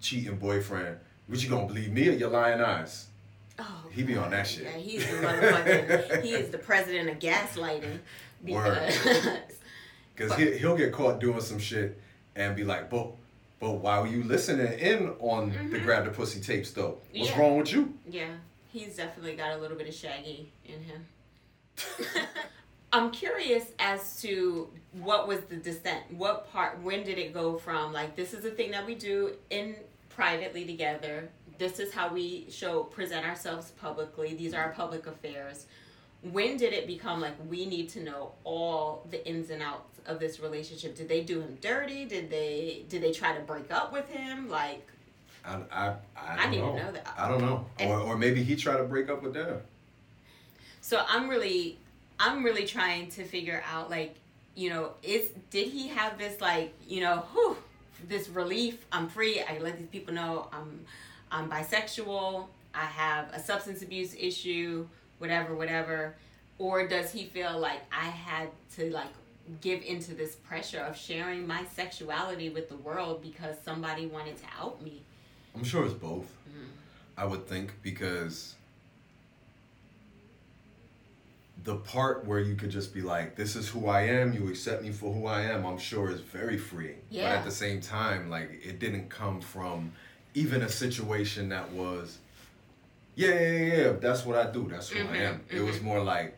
cheating 0.00 0.36
boyfriend. 0.36 0.98
What 1.26 1.42
you 1.42 1.48
gonna 1.50 1.66
believe 1.66 1.92
me 1.92 2.08
or 2.08 2.12
your 2.12 2.30
lying 2.30 2.60
eyes? 2.60 3.06
Oh, 3.58 3.82
He 3.90 4.02
be 4.04 4.16
on 4.16 4.30
that 4.30 4.46
shit. 4.46 4.64
Yeah, 4.64 4.70
he's 4.78 5.04
the 5.06 5.16
motherfucking. 5.26 6.22
he 6.22 6.30
is 6.32 6.50
the 6.50 6.58
president 6.58 7.10
of 7.10 7.18
gaslighting. 7.18 7.98
Word. 8.44 8.92
Because 10.14 10.34
he, 10.34 10.58
he'll 10.58 10.76
get 10.76 10.90
caught 10.92 11.20
doing 11.20 11.40
some 11.40 11.60
shit 11.60 11.96
and 12.34 12.56
be 12.56 12.64
like, 12.64 12.90
but 12.90 13.06
but 13.60 13.70
why 13.74 14.00
were 14.00 14.08
you 14.08 14.24
listening 14.24 14.76
in 14.80 15.10
on 15.20 15.50
the 15.70 15.78
Mhm. 15.78 15.84
grab 15.84 16.04
the 16.06 16.10
pussy 16.10 16.40
tapes 16.40 16.72
though? 16.72 16.98
What's 17.14 17.30
Yeah. 17.30 17.38
wrong 17.38 17.58
with 17.58 17.72
you? 17.72 17.94
Yeah, 18.08 18.30
he's 18.72 18.96
definitely 18.96 19.36
got 19.36 19.52
a 19.52 19.58
little 19.58 19.76
bit 19.76 19.86
of 19.88 19.94
Shaggy 19.94 20.50
in 20.64 20.82
him. 20.82 21.06
I'm 22.98 23.10
curious 23.12 23.64
as 23.78 24.20
to 24.22 24.68
what 24.92 25.28
was 25.28 25.40
the 25.42 25.56
descent. 25.56 26.02
What 26.10 26.50
part? 26.52 26.80
When 26.82 27.04
did 27.04 27.16
it 27.18 27.32
go 27.32 27.56
from 27.58 27.92
like 27.92 28.16
this 28.16 28.34
is 28.34 28.44
a 28.44 28.50
thing 28.50 28.72
that 28.72 28.84
we 28.86 28.94
do 28.96 29.34
in 29.50 29.76
privately 30.08 30.64
together. 30.64 31.28
This 31.58 31.78
is 31.78 31.92
how 31.92 32.12
we 32.12 32.46
show 32.50 32.82
present 32.82 33.24
ourselves 33.24 33.70
publicly. 33.80 34.34
These 34.34 34.52
are 34.54 34.62
our 34.62 34.70
public 34.72 35.06
affairs. 35.06 35.66
when 36.32 36.56
did 36.56 36.72
it 36.72 36.86
become 36.88 37.20
like 37.20 37.34
we 37.48 37.64
need 37.66 37.88
to 37.90 38.00
know 38.02 38.32
all 38.42 39.06
the 39.12 39.24
ins 39.28 39.50
and 39.50 39.62
outs 39.62 40.00
of 40.06 40.18
this 40.18 40.40
relationship? 40.40 40.96
Did 40.96 41.08
they 41.08 41.22
do 41.22 41.40
him 41.40 41.56
dirty? 41.60 42.04
Did 42.04 42.30
they 42.30 42.84
did 42.88 43.00
they 43.02 43.12
try 43.12 43.32
to 43.36 43.40
break 43.40 43.70
up 43.70 43.92
with 43.92 44.08
him? 44.08 44.48
Like 44.48 44.84
I, 45.44 45.54
I, 45.54 45.86
I, 45.86 45.94
I 46.16 46.36
don't 46.42 46.50
didn't 46.50 46.66
know. 46.66 46.82
know 46.82 46.92
that. 46.92 47.14
I 47.16 47.28
don't 47.28 47.40
know. 47.40 47.64
And- 47.78 47.90
or, 47.92 48.00
or 48.00 48.18
maybe 48.18 48.42
he 48.42 48.56
tried 48.56 48.78
to 48.78 48.84
break 48.84 49.08
up 49.08 49.22
with 49.22 49.34
them. 49.34 49.60
So 50.80 51.04
I'm 51.08 51.28
really, 51.28 51.78
I'm 52.20 52.44
really 52.44 52.66
trying 52.66 53.10
to 53.10 53.24
figure 53.24 53.62
out 53.70 53.90
like, 53.90 54.16
you 54.54 54.70
know, 54.70 54.92
is 55.02 55.30
did 55.50 55.68
he 55.68 55.88
have 55.88 56.18
this 56.18 56.40
like, 56.40 56.74
you 56.86 57.00
know, 57.00 57.24
whew, 57.32 57.56
this 58.08 58.28
relief? 58.28 58.84
I'm 58.92 59.08
free. 59.08 59.40
I 59.40 59.58
let 59.58 59.78
these 59.78 59.88
people 59.88 60.14
know 60.14 60.48
I'm, 60.52 60.84
I'm 61.30 61.50
bisexual. 61.50 62.46
I 62.74 62.84
have 62.84 63.32
a 63.32 63.40
substance 63.40 63.82
abuse 63.82 64.14
issue, 64.18 64.86
whatever, 65.18 65.54
whatever. 65.54 66.14
Or 66.58 66.88
does 66.88 67.12
he 67.12 67.24
feel 67.24 67.58
like 67.58 67.80
I 67.92 68.06
had 68.06 68.48
to 68.76 68.90
like 68.90 69.08
give 69.60 69.82
into 69.82 70.14
this 70.14 70.34
pressure 70.34 70.80
of 70.80 70.96
sharing 70.96 71.46
my 71.46 71.64
sexuality 71.74 72.50
with 72.50 72.68
the 72.68 72.76
world 72.76 73.22
because 73.22 73.56
somebody 73.64 74.06
wanted 74.06 74.36
to 74.38 74.44
out 74.60 74.82
me? 74.82 75.02
I'm 75.54 75.64
sure 75.64 75.84
it's 75.84 75.94
both. 75.94 76.26
Mm-hmm. 76.48 76.66
I 77.16 77.24
would 77.24 77.46
think 77.46 77.72
because 77.82 78.54
the 81.64 81.76
part 81.76 82.24
where 82.24 82.40
you 82.40 82.54
could 82.54 82.70
just 82.70 82.94
be 82.94 83.00
like, 83.02 83.36
"This 83.36 83.56
is 83.56 83.68
who 83.68 83.86
I 83.88 84.02
am. 84.02 84.32
You 84.32 84.48
accept 84.48 84.82
me 84.82 84.92
for 84.92 85.12
who 85.12 85.26
I 85.26 85.42
am." 85.42 85.64
I'm 85.66 85.78
sure 85.78 86.10
is 86.10 86.20
very 86.20 86.56
freeing. 86.58 87.00
But 87.10 87.32
at 87.32 87.44
the 87.44 87.50
same 87.50 87.80
time, 87.80 88.30
like 88.30 88.60
it 88.64 88.78
didn't 88.78 89.08
come 89.08 89.40
from 89.40 89.92
even 90.34 90.62
a 90.62 90.68
situation 90.68 91.48
that 91.48 91.70
was, 91.72 92.18
"Yeah, 93.14 93.28
yeah, 93.30 93.50
yeah, 93.50 93.76
yeah 93.76 93.92
that's 94.00 94.24
what 94.24 94.36
I 94.38 94.50
do. 94.50 94.68
That's 94.68 94.88
who 94.90 95.00
I 95.00 95.16
Mhm, 95.16 95.20
am." 95.28 95.44
It 95.50 95.60
was 95.60 95.80
more 95.80 96.02
like 96.02 96.36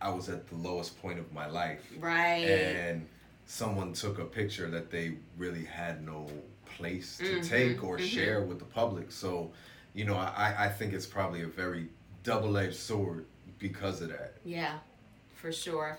I 0.00 0.10
was 0.10 0.28
at 0.28 0.48
the 0.48 0.56
lowest 0.56 1.00
point 1.00 1.18
of 1.18 1.32
my 1.32 1.46
life 1.46 1.84
Right. 1.98 2.44
and 2.44 3.06
someone 3.46 3.92
took 3.92 4.18
a 4.18 4.24
picture 4.24 4.68
that 4.70 4.90
they 4.90 5.16
really 5.36 5.64
had 5.64 6.04
no 6.04 6.28
place 6.76 7.18
to 7.18 7.34
Mhm, 7.34 7.48
take 7.48 7.84
or 7.84 7.98
mhm. 7.98 8.00
share 8.00 8.42
with 8.42 8.58
the 8.58 8.64
public. 8.64 9.12
So, 9.12 9.52
you 9.94 10.04
know, 10.04 10.16
I, 10.16 10.66
I 10.66 10.68
think 10.68 10.92
it's 10.92 11.06
probably 11.06 11.42
a 11.42 11.46
very 11.46 11.88
double 12.24 12.56
edged 12.56 12.76
sword 12.76 13.26
because 13.62 14.02
of 14.02 14.08
that. 14.10 14.34
Yeah, 14.44 14.78
for 15.34 15.52
sure. 15.52 15.98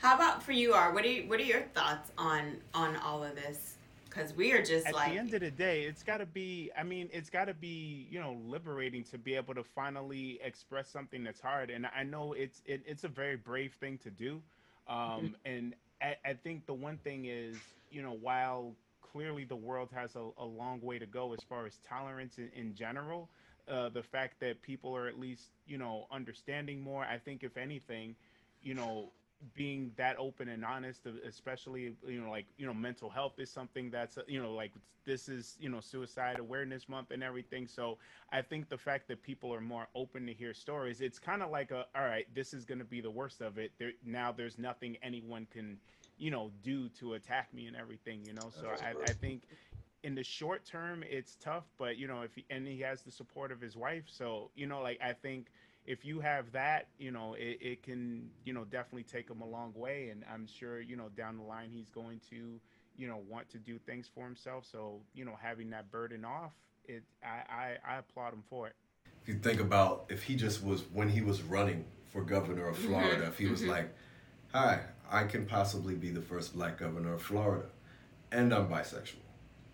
How 0.00 0.14
about 0.14 0.42
for 0.42 0.52
you, 0.52 0.74
R? 0.74 0.92
What 0.92 1.04
are 1.04 1.08
you, 1.08 1.28
what 1.28 1.40
are 1.40 1.44
your 1.44 1.62
thoughts 1.74 2.12
on 2.16 2.58
on 2.74 2.96
all 2.98 3.24
of 3.24 3.34
this? 3.34 3.74
Because 4.04 4.32
we 4.34 4.52
are 4.52 4.62
just 4.62 4.86
at 4.86 4.94
like 4.94 5.08
at 5.08 5.12
the 5.12 5.18
end 5.18 5.34
of 5.34 5.40
the 5.40 5.50
day, 5.50 5.82
it's 5.82 6.02
got 6.02 6.18
to 6.18 6.26
be. 6.26 6.70
I 6.78 6.84
mean, 6.84 7.08
it's 7.12 7.30
got 7.30 7.46
to 7.46 7.54
be 7.54 8.06
you 8.10 8.20
know 8.20 8.38
liberating 8.46 9.02
to 9.04 9.18
be 9.18 9.34
able 9.34 9.54
to 9.54 9.64
finally 9.64 10.38
express 10.44 10.88
something 10.88 11.24
that's 11.24 11.40
hard. 11.40 11.70
And 11.70 11.86
I 11.86 12.04
know 12.04 12.34
it's 12.34 12.62
it, 12.64 12.82
it's 12.86 13.04
a 13.04 13.08
very 13.08 13.36
brave 13.36 13.72
thing 13.80 13.98
to 13.98 14.10
do. 14.10 14.40
Um, 14.86 15.34
and 15.44 15.74
I, 16.00 16.16
I 16.24 16.34
think 16.34 16.66
the 16.66 16.74
one 16.74 16.98
thing 16.98 17.24
is 17.24 17.56
you 17.90 18.02
know 18.02 18.16
while 18.20 18.74
clearly 19.00 19.44
the 19.44 19.56
world 19.56 19.88
has 19.94 20.14
a, 20.14 20.28
a 20.38 20.44
long 20.44 20.80
way 20.80 20.98
to 20.98 21.06
go 21.06 21.32
as 21.32 21.40
far 21.42 21.66
as 21.66 21.78
tolerance 21.88 22.38
in, 22.38 22.50
in 22.54 22.74
general. 22.74 23.28
Uh, 23.68 23.88
the 23.88 24.02
fact 24.02 24.40
that 24.40 24.62
people 24.62 24.96
are 24.96 25.06
at 25.06 25.18
least 25.18 25.52
you 25.66 25.78
know 25.78 26.06
understanding 26.10 26.80
more. 26.80 27.04
I 27.04 27.18
think 27.18 27.42
if 27.44 27.56
anything, 27.56 28.16
you 28.60 28.74
know 28.74 29.12
being 29.54 29.92
that 29.96 30.16
open 30.18 30.48
and 30.48 30.64
honest 30.64 31.06
especially 31.06 31.96
you 32.06 32.20
know 32.20 32.30
like 32.30 32.46
you 32.56 32.66
know 32.66 32.74
mental 32.74 33.08
health 33.08 33.38
is 33.38 33.50
something 33.50 33.90
that's 33.90 34.18
uh, 34.18 34.22
you 34.26 34.40
know 34.42 34.52
like 34.52 34.72
this 35.04 35.28
is 35.28 35.56
you 35.60 35.68
know 35.68 35.80
suicide 35.80 36.38
awareness 36.38 36.88
month 36.88 37.10
and 37.12 37.22
everything 37.22 37.66
so 37.66 37.98
i 38.32 38.42
think 38.42 38.68
the 38.68 38.76
fact 38.76 39.06
that 39.08 39.22
people 39.22 39.54
are 39.54 39.60
more 39.60 39.88
open 39.94 40.26
to 40.26 40.32
hear 40.32 40.52
stories 40.52 41.00
it's 41.00 41.18
kind 41.18 41.42
of 41.42 41.50
like 41.50 41.70
a 41.70 41.86
all 41.94 42.04
right 42.04 42.26
this 42.34 42.52
is 42.52 42.64
going 42.64 42.78
to 42.78 42.84
be 42.84 43.00
the 43.00 43.10
worst 43.10 43.40
of 43.40 43.58
it 43.58 43.72
there 43.78 43.92
now 44.04 44.32
there's 44.32 44.58
nothing 44.58 44.96
anyone 45.02 45.46
can 45.46 45.78
you 46.16 46.30
know 46.30 46.50
do 46.62 46.88
to 46.88 47.14
attack 47.14 47.52
me 47.54 47.66
and 47.66 47.76
everything 47.76 48.24
you 48.24 48.32
know 48.32 48.50
so 48.50 48.68
I. 48.68 48.94
I 49.04 49.12
think 49.12 49.44
in 50.02 50.14
the 50.14 50.22
short 50.22 50.64
term 50.64 51.02
it's 51.08 51.36
tough 51.36 51.64
but 51.78 51.96
you 51.96 52.06
know 52.06 52.22
if 52.22 52.34
he, 52.34 52.44
and 52.50 52.66
he 52.66 52.80
has 52.80 53.02
the 53.02 53.10
support 53.10 53.50
of 53.50 53.60
his 53.60 53.76
wife 53.76 54.04
so 54.06 54.50
you 54.54 54.66
know 54.66 54.80
like 54.80 54.98
i 55.02 55.12
think 55.12 55.46
if 55.88 56.04
you 56.04 56.20
have 56.20 56.52
that, 56.52 56.88
you 56.98 57.10
know, 57.10 57.32
it, 57.32 57.58
it 57.62 57.82
can, 57.82 58.28
you 58.44 58.52
know, 58.52 58.64
definitely 58.64 59.04
take 59.04 59.30
him 59.30 59.40
a 59.40 59.46
long 59.46 59.72
way. 59.74 60.10
And 60.10 60.22
I'm 60.32 60.46
sure, 60.46 60.82
you 60.82 60.96
know, 60.96 61.08
down 61.16 61.38
the 61.38 61.42
line, 61.42 61.70
he's 61.72 61.88
going 61.88 62.20
to, 62.28 62.60
you 62.98 63.08
know, 63.08 63.22
want 63.26 63.48
to 63.50 63.58
do 63.58 63.78
things 63.78 64.06
for 64.14 64.26
himself. 64.26 64.66
So, 64.70 65.00
you 65.14 65.24
know, 65.24 65.32
having 65.40 65.70
that 65.70 65.90
burden 65.90 66.26
off, 66.26 66.52
it, 66.84 67.04
I, 67.24 67.52
I, 67.52 67.94
I 67.94 67.98
applaud 68.00 68.34
him 68.34 68.44
for 68.50 68.66
it. 68.66 68.74
If 69.22 69.28
you 69.28 69.40
think 69.40 69.60
about 69.60 70.04
if 70.10 70.22
he 70.22 70.36
just 70.36 70.62
was 70.62 70.82
when 70.92 71.08
he 71.08 71.22
was 71.22 71.42
running 71.42 71.86
for 72.10 72.22
governor 72.22 72.68
of 72.68 72.76
mm-hmm. 72.76 72.88
Florida, 72.88 73.26
if 73.26 73.38
he 73.38 73.46
was 73.46 73.62
mm-hmm. 73.62 73.70
like, 73.70 73.94
"Hi, 74.52 74.80
I 75.10 75.24
can 75.24 75.46
possibly 75.46 75.94
be 75.94 76.10
the 76.10 76.20
first 76.20 76.54
black 76.54 76.78
governor 76.78 77.14
of 77.14 77.22
Florida, 77.22 77.66
and 78.30 78.52
I'm 78.52 78.68
bisexual," 78.68 79.16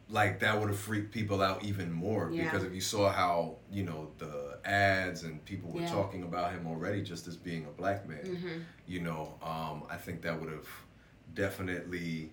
like 0.08 0.40
that 0.40 0.58
would 0.60 0.68
have 0.68 0.78
freaked 0.78 1.12
people 1.12 1.40
out 1.42 1.64
even 1.64 1.90
more 1.92 2.30
Yeah. 2.34 2.44
because 2.44 2.64
if 2.64 2.74
you 2.74 2.80
saw 2.80 3.10
how 3.10 3.56
you 3.70 3.84
know 3.84 4.10
the 4.18 4.58
ads 4.64 5.22
and 5.22 5.44
people 5.44 5.70
were 5.70 5.80
Yeah. 5.80 5.86
talking 5.86 6.22
about 6.22 6.52
him 6.52 6.66
already 6.66 7.02
just 7.02 7.26
as 7.26 7.36
being 7.36 7.64
a 7.66 7.70
black 7.70 8.06
man, 8.08 8.38
Mhm. 8.44 8.62
you 8.86 9.00
know, 9.00 9.38
um, 9.42 9.84
I 9.88 9.96
think 9.96 10.22
that 10.22 10.38
would 10.40 10.50
have 10.50 10.68
definitely 11.34 12.32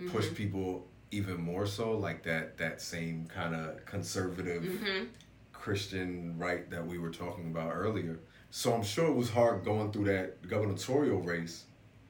Mm-hmm. 0.00 0.10
pushed 0.12 0.34
people 0.34 0.88
even 1.10 1.40
more 1.40 1.66
so 1.66 1.92
like 1.98 2.22
that 2.22 2.56
that 2.58 2.80
same 2.80 3.26
kind 3.26 3.54
of 3.54 3.84
conservative 3.84 4.64
Mhm. 4.64 5.08
Christian 5.52 6.38
right 6.38 6.68
that 6.70 6.86
we 6.86 6.98
were 6.98 7.10
talking 7.10 7.48
about 7.50 7.72
earlier. 7.74 8.18
So 8.50 8.72
I'm 8.74 8.82
sure 8.82 9.06
it 9.08 9.14
was 9.14 9.30
hard 9.30 9.64
going 9.64 9.92
through 9.92 10.06
that 10.06 10.42
gubernatorial 10.48 11.20
race 11.20 11.64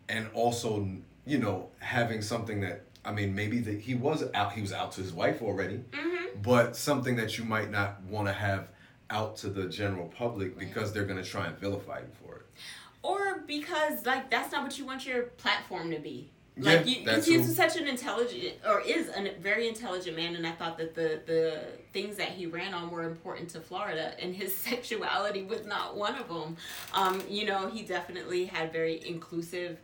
and 0.09 0.29
also, 0.35 0.89
you 1.27 1.39
know, 1.39 1.71
having 1.81 2.23
something 2.23 2.61
that 2.61 2.85
I 3.05 3.13
mean, 3.13 3.35
maybe 3.35 3.61
that 3.61 3.81
he 3.81 3.95
was 3.95 4.23
out 4.35 4.53
he 4.53 4.61
was 4.61 4.73
out 4.73 4.93
to 4.93 5.01
his 5.01 5.13
wife 5.13 5.41
already, 5.43 5.85
Mhm. 5.91 6.43
but 6.43 6.77
something 6.77 7.17
that 7.17 7.39
you 7.39 7.45
might 7.45 7.71
not 7.71 8.03
want 8.03 8.27
to 8.29 8.33
have 8.33 8.69
out 9.09 9.37
to 9.39 9.49
the 9.49 9.69
general 9.69 10.07
public 10.09 10.57
Right. 10.57 10.67
because 10.69 10.93
they're 10.93 11.05
going 11.07 11.23
to 11.23 11.29
try 11.29 11.47
and 11.47 11.57
vilify 11.59 12.01
you 12.01 12.11
for 12.25 12.37
it. 12.37 12.47
or 13.03 13.39
because 13.47 14.05
like 14.05 14.29
that's 14.31 14.53
not 14.53 14.63
what 14.63 14.77
you 14.79 14.85
want 14.85 15.07
your 15.07 15.23
platform 15.23 15.91
to 15.91 15.99
be. 15.99 16.31
Yeah, 16.57 16.75
Like 16.75 16.87
you, 16.87 16.97
because 16.99 17.15
that's 17.15 17.27
he's 17.27 17.47
who- 17.47 17.53
such 17.55 17.77
an 17.79 17.89
intelligent 17.89 18.57
or 18.67 18.83
is 18.83 19.09
a 19.09 19.33
very 19.41 19.67
intelligent 19.69 20.15
man, 20.19 20.35
and 20.37 20.47
I 20.47 20.53
thought 20.53 20.77
that 20.77 20.95
the 20.95 21.23
the 21.25 21.63
things 21.95 22.17
that 22.19 22.29
he 22.29 22.45
ran 22.45 22.75
on 22.75 22.91
were 22.91 23.05
important 23.05 23.49
to 23.51 23.61
Florida, 23.63 24.15
and 24.23 24.35
his 24.37 24.55
sexuality 24.69 25.43
was 25.45 25.65
not 25.65 25.97
one 25.97 26.15
of 26.17 26.29
them. 26.29 26.59
Um, 26.93 27.23
you 27.27 27.47
know, 27.47 27.69
he 27.71 27.83
definitely 27.85 28.45
had 28.45 28.71
very 28.71 29.01
inclusive, 29.07 29.79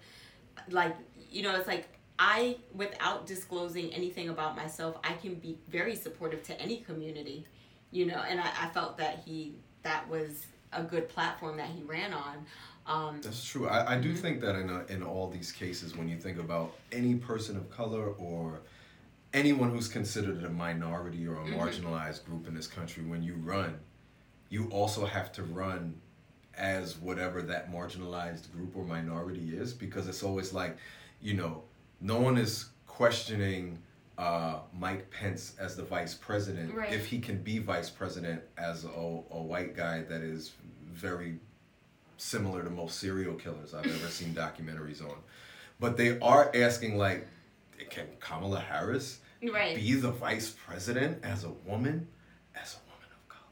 like 0.68 0.94
you 1.30 1.42
know, 1.42 1.56
it's 1.56 1.66
like 1.68 1.88
I, 2.18 2.56
without 2.74 3.26
disclosing 3.26 3.92
anything 3.92 4.28
about 4.28 4.56
myself, 4.56 4.96
I 5.04 5.12
can 5.14 5.34
be 5.34 5.58
very 5.68 5.94
supportive 5.94 6.42
to 6.44 6.60
any 6.60 6.78
community, 6.78 7.46
you 7.90 8.06
know, 8.06 8.22
and 8.28 8.40
I, 8.40 8.48
I 8.62 8.68
felt 8.68 8.96
that 8.98 9.22
he 9.24 9.56
that 9.82 10.08
was 10.08 10.46
a 10.72 10.82
good 10.82 11.08
platform 11.08 11.56
that 11.58 11.68
he 11.68 11.82
ran 11.82 12.12
on. 12.12 12.46
Um, 12.86 13.20
That's 13.22 13.44
true. 13.44 13.68
I, 13.68 13.94
I 13.94 14.00
do 14.00 14.12
Mhm. 14.12 14.18
think 14.18 14.40
that 14.40 14.56
in, 14.56 14.70
a, 14.70 14.84
in 14.86 15.02
all 15.02 15.28
these 15.28 15.52
cases, 15.52 15.96
when 15.96 16.08
you 16.08 16.16
think 16.18 16.38
about 16.38 16.76
any 16.92 17.14
person 17.14 17.56
of 17.56 17.70
color 17.70 18.08
or 18.18 18.60
anyone 19.32 19.70
who's 19.70 19.88
considered 19.88 20.42
a 20.44 20.50
minority 20.50 21.26
or 21.26 21.36
a 21.36 21.44
Mhm. 21.44 21.56
marginalized 21.58 22.24
group 22.24 22.46
in 22.48 22.54
this 22.54 22.66
country, 22.66 23.04
when 23.04 23.22
you 23.22 23.34
run, 23.34 23.78
you 24.48 24.68
also 24.70 25.04
have 25.06 25.30
to 25.32 25.42
run 25.42 26.00
as 26.54 26.96
whatever 26.96 27.42
that 27.42 27.70
marginalized 27.70 28.50
group 28.52 28.74
or 28.76 28.84
minority 28.84 29.56
is 29.56 29.72
because 29.74 30.08
it's 30.08 30.22
always 30.22 30.52
like, 30.52 30.76
you 31.20 31.34
know, 31.34 31.62
no 32.00 32.18
one 32.20 32.36
is 32.36 32.66
questioning 32.86 33.78
uh, 34.18 34.60
Mike 34.78 35.10
Pence 35.10 35.54
as 35.58 35.76
the 35.76 35.82
vice 35.82 36.14
president 36.14 36.72
Right. 36.74 36.92
if 36.92 37.06
he 37.06 37.18
can 37.18 37.38
be 37.42 37.58
vice 37.58 37.90
president 37.90 38.42
as 38.56 38.84
a, 38.84 38.88
a 38.88 39.42
white 39.42 39.76
guy 39.76 40.02
that 40.02 40.22
is 40.22 40.52
very 40.90 41.38
similar 42.16 42.62
to 42.62 42.70
most 42.70 42.98
serial 42.98 43.34
killers 43.34 43.74
I've 43.74 43.84
ever 43.86 44.08
seen 44.08 44.34
documentaries 44.34 45.02
on. 45.02 45.16
But 45.78 45.96
they 45.98 46.18
are 46.20 46.50
asking 46.54 46.96
like, 46.96 47.26
can 47.90 48.06
Kamala 48.20 48.60
Harris 48.60 49.18
right. 49.52 49.76
be 49.76 49.92
the 49.94 50.10
vice 50.12 50.48
president 50.50 51.22
as 51.22 51.44
a 51.44 51.50
woman? 51.66 52.08
As 52.54 52.76
a 52.76 52.90
woman 52.90 53.08
of 53.12 53.28
color. 53.28 53.42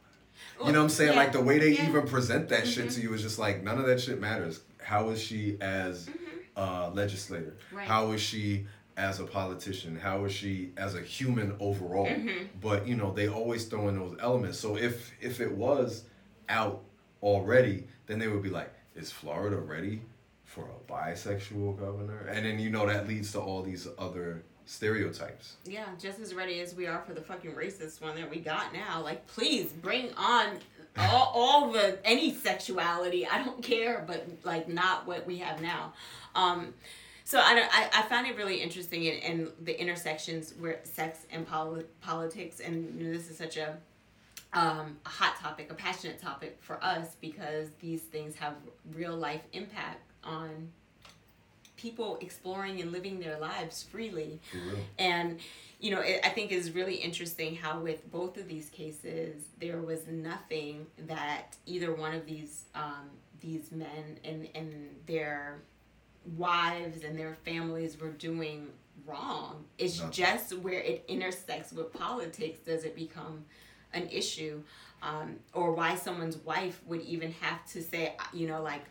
Well, 0.58 0.66
You 0.68 0.72
know 0.72 0.78
what 0.78 0.84
I'm 0.84 0.88
saying? 0.90 1.12
yeah, 1.12 1.18
Like 1.18 1.32
the 1.32 1.42
way 1.42 1.58
they 1.58 1.72
yeah. 1.72 1.88
even 1.90 2.06
present 2.08 2.48
that 2.48 2.66
shit 2.66 2.86
Mhm. 2.86 2.94
to 2.94 3.00
you 3.02 3.12
is 3.12 3.20
just 3.20 3.38
like 3.38 3.62
none 3.62 3.78
of 3.78 3.84
that 3.84 4.00
shit 4.00 4.18
matters. 4.18 4.60
How 4.82 5.10
is 5.10 5.20
she 5.20 5.58
as 5.60 6.08
a 6.56 6.90
legislator? 6.92 7.56
Mm-hmm. 7.66 7.76
Right. 7.76 7.88
How 7.88 8.12
is 8.12 8.20
she 8.20 8.66
as 8.96 9.18
a 9.20 9.24
politician? 9.24 9.96
How 9.96 10.24
is 10.24 10.32
she 10.32 10.72
as 10.76 10.94
a 10.94 11.00
human 11.00 11.56
overall? 11.60 12.06
Mhm. 12.06 12.48
But 12.60 12.86
you 12.86 12.96
know, 12.96 13.12
they 13.12 13.28
always 13.28 13.64
throw 13.66 13.88
in 13.88 13.96
those 13.98 14.16
elements. 14.20 14.58
So 14.58 14.76
if 14.76 15.12
if 15.20 15.40
it 15.40 15.52
was 15.52 16.04
out 16.48 16.82
already, 17.22 17.84
then 18.06 18.18
they 18.18 18.28
would 18.28 18.42
be 18.42 18.50
like, 18.50 18.72
is 18.94 19.10
Florida 19.10 19.56
ready 19.56 20.02
for 20.44 20.68
a 20.68 20.92
bisexual 20.92 21.78
governor? 21.78 22.26
And 22.30 22.44
then 22.46 22.58
you 22.58 22.70
know 22.70 22.86
that 22.86 23.08
leads 23.08 23.32
to 23.32 23.40
all 23.40 23.62
these 23.62 23.88
other 23.98 24.42
stereotypes. 24.66 25.56
Yeah, 25.64 25.86
just 26.00 26.20
as 26.20 26.34
ready 26.34 26.60
as 26.60 26.74
we 26.74 26.86
are 26.86 27.02
for 27.02 27.14
the 27.14 27.20
fucking 27.20 27.52
racist 27.52 28.00
one 28.00 28.16
that 28.16 28.30
we 28.30 28.38
got 28.38 28.72
now. 28.72 29.02
Like, 29.02 29.26
please 29.26 29.72
bring 29.72 30.12
on 30.16 30.58
all, 30.96 31.32
all 31.34 31.72
the 31.72 31.98
any 32.04 32.32
sexuality. 32.32 33.26
I 33.26 33.42
don't 33.42 33.62
care, 33.62 34.04
but 34.06 34.26
like 34.44 34.68
not 34.68 35.06
what 35.06 35.26
we 35.26 35.38
have 35.38 35.60
now. 35.60 35.92
Um, 36.34 36.74
so 37.24 37.38
I, 37.38 37.66
I 37.72 38.00
I 38.00 38.02
found 38.02 38.26
it 38.26 38.36
really 38.36 38.56
interesting 38.56 39.04
in, 39.04 39.14
in 39.14 39.48
the 39.62 39.80
intersections 39.80 40.54
where 40.58 40.80
sex 40.84 41.26
and 41.32 41.46
poli- 41.46 41.86
politics, 42.00 42.60
and 42.60 43.00
you 43.00 43.08
know, 43.08 43.12
this 43.12 43.30
is 43.30 43.38
such 43.38 43.56
a 43.56 43.78
um, 44.52 44.98
a 45.04 45.08
hot 45.08 45.36
topic, 45.40 45.70
a 45.70 45.74
passionate 45.74 46.20
topic 46.20 46.58
for 46.60 46.82
us 46.82 47.16
because 47.20 47.68
these 47.80 48.02
things 48.02 48.36
have 48.36 48.54
real 48.94 49.16
life 49.16 49.42
impact 49.52 50.12
on 50.22 50.70
people 51.76 52.18
exploring 52.20 52.80
and 52.80 52.92
living 52.92 53.20
their 53.20 53.38
lives 53.38 53.82
freely. 53.82 54.40
Real. 54.54 54.76
And 54.98 55.40
you 55.80 55.90
know, 55.90 56.00
it, 56.00 56.20
I 56.24 56.30
think 56.30 56.52
is 56.52 56.70
really 56.70 56.94
interesting 56.94 57.56
how 57.56 57.80
with 57.80 58.10
both 58.10 58.38
of 58.38 58.48
these 58.48 58.70
cases 58.70 59.42
there 59.60 59.78
was 59.78 60.06
nothing 60.08 60.86
that 61.06 61.56
either 61.66 61.92
one 61.92 62.14
of 62.14 62.24
these 62.24 62.64
um, 62.74 63.10
these 63.40 63.70
men 63.72 64.18
and 64.24 64.48
and 64.54 64.96
their 65.06 65.58
wives 66.36 67.02
and 67.04 67.18
their 67.18 67.34
families 67.44 67.98
were 68.00 68.10
doing 68.10 68.68
wrong. 69.06 69.64
It's 69.78 69.98
Nothing. 69.98 70.12
just 70.12 70.58
where 70.58 70.80
it 70.80 71.04
intersects 71.08 71.72
with 71.72 71.92
politics 71.92 72.58
does 72.60 72.84
it 72.84 72.94
become 72.96 73.44
an 73.92 74.08
issue, 74.10 74.62
um, 75.02 75.36
or 75.52 75.72
why 75.72 75.94
someone's 75.94 76.36
wife 76.38 76.80
would 76.86 77.02
even 77.02 77.32
have 77.40 77.64
to 77.66 77.82
say, 77.82 78.16
you 78.32 78.48
know, 78.48 78.62
like 78.62 78.82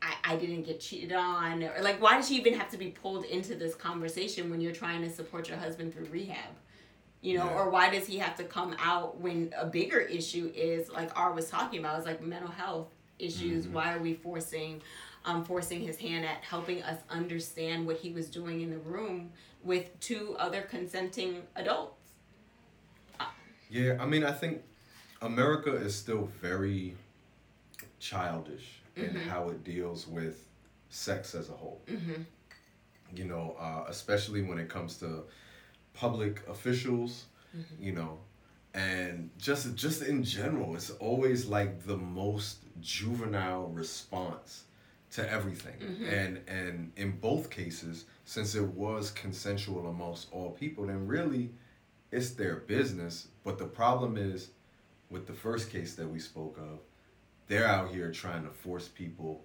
I, 0.00 0.14
I 0.32 0.36
didn't 0.36 0.62
get 0.62 0.80
cheated 0.80 1.12
on 1.12 1.62
or 1.62 1.80
like 1.80 2.00
why 2.02 2.16
does 2.16 2.28
she 2.28 2.34
even 2.36 2.54
have 2.54 2.68
to 2.70 2.76
be 2.76 2.88
pulled 2.88 3.24
into 3.24 3.54
this 3.54 3.74
conversation 3.76 4.50
when 4.50 4.60
you're 4.60 4.72
trying 4.74 5.00
to 5.02 5.10
support 5.10 5.48
your 5.48 5.58
husband 5.58 5.94
through 5.94 6.06
rehab 6.06 6.50
you 7.20 7.38
know 7.38 7.44
Yeah. 7.44 7.54
or 7.54 7.70
why 7.70 7.88
does 7.88 8.08
he 8.08 8.18
have 8.18 8.34
to 8.38 8.44
come 8.44 8.74
out 8.80 9.20
when 9.20 9.54
a 9.56 9.64
bigger 9.66 10.00
issue 10.00 10.50
is 10.56 10.90
like 10.90 11.16
R 11.16 11.32
was 11.32 11.48
talking 11.48 11.78
about 11.78 12.00
is 12.00 12.04
like 12.06 12.20
mental 12.20 12.50
health 12.50 12.88
issues 13.18 13.66
Mhm. 13.66 13.72
why 13.72 13.94
are 13.94 13.98
we 14.00 14.14
forcing 14.14 14.82
um 15.24 15.44
forcing 15.44 15.80
his 15.80 15.98
hand 15.98 16.24
at 16.24 16.42
helping 16.42 16.82
us 16.82 17.00
understand 17.08 17.86
what 17.86 17.96
he 17.98 18.10
was 18.12 18.28
doing 18.28 18.60
in 18.62 18.70
the 18.70 18.78
room 18.78 19.32
with 19.62 19.86
two 20.00 20.34
other 20.38 20.62
consenting 20.62 21.42
adults 21.56 21.98
Yeah, 23.70 23.96
I 24.00 24.04
mean, 24.06 24.22
I 24.22 24.32
think 24.32 24.62
America 25.22 25.72
is 25.74 25.94
still 25.96 26.26
very 26.42 26.94
childish 27.98 28.80
in 28.96 29.10
Mhm. 29.14 29.22
how 29.28 29.48
it 29.48 29.64
deals 29.64 30.06
with 30.06 30.46
sex 30.90 31.34
as 31.34 31.48
a 31.48 31.52
whole. 31.52 31.80
mm-hmm. 31.86 32.22
You 33.14 33.24
know, 33.24 33.56
uh, 33.58 33.84
especially 33.88 34.42
when 34.42 34.58
it 34.58 34.68
comes 34.68 34.98
to 34.98 35.24
public 35.94 36.46
officials. 36.48 37.26
Mm-hmm. 37.56 37.82
You 37.82 37.92
know, 37.92 38.18
and 38.74 39.30
just 39.38 39.74
just 39.74 40.02
in 40.02 40.22
general, 40.24 40.74
it's 40.74 40.90
always 40.90 41.46
like 41.46 41.84
the 41.84 41.96
most 41.96 42.58
juvenile 42.80 43.66
response 43.68 44.64
to 45.12 45.30
everything. 45.30 45.78
Mhm. 45.78 46.12
And 46.12 46.40
and 46.48 46.92
in 46.96 47.12
both 47.18 47.50
cases, 47.50 48.06
since 48.24 48.54
it 48.54 48.64
was 48.66 49.10
consensual 49.10 49.88
amongst 49.88 50.32
all 50.32 50.52
people, 50.52 50.86
then 50.86 51.06
really 51.06 51.50
it's 52.10 52.30
their 52.30 52.56
business. 52.56 53.28
But 53.44 53.58
the 53.58 53.66
problem 53.66 54.16
is 54.16 54.50
with 55.10 55.26
the 55.26 55.34
first 55.34 55.70
case 55.70 55.94
that 55.96 56.08
we 56.08 56.18
spoke 56.18 56.56
of, 56.58 56.80
they're 57.46 57.66
out 57.66 57.90
here 57.90 58.10
trying 58.10 58.44
to 58.44 58.50
force 58.50 58.88
people 58.88 59.44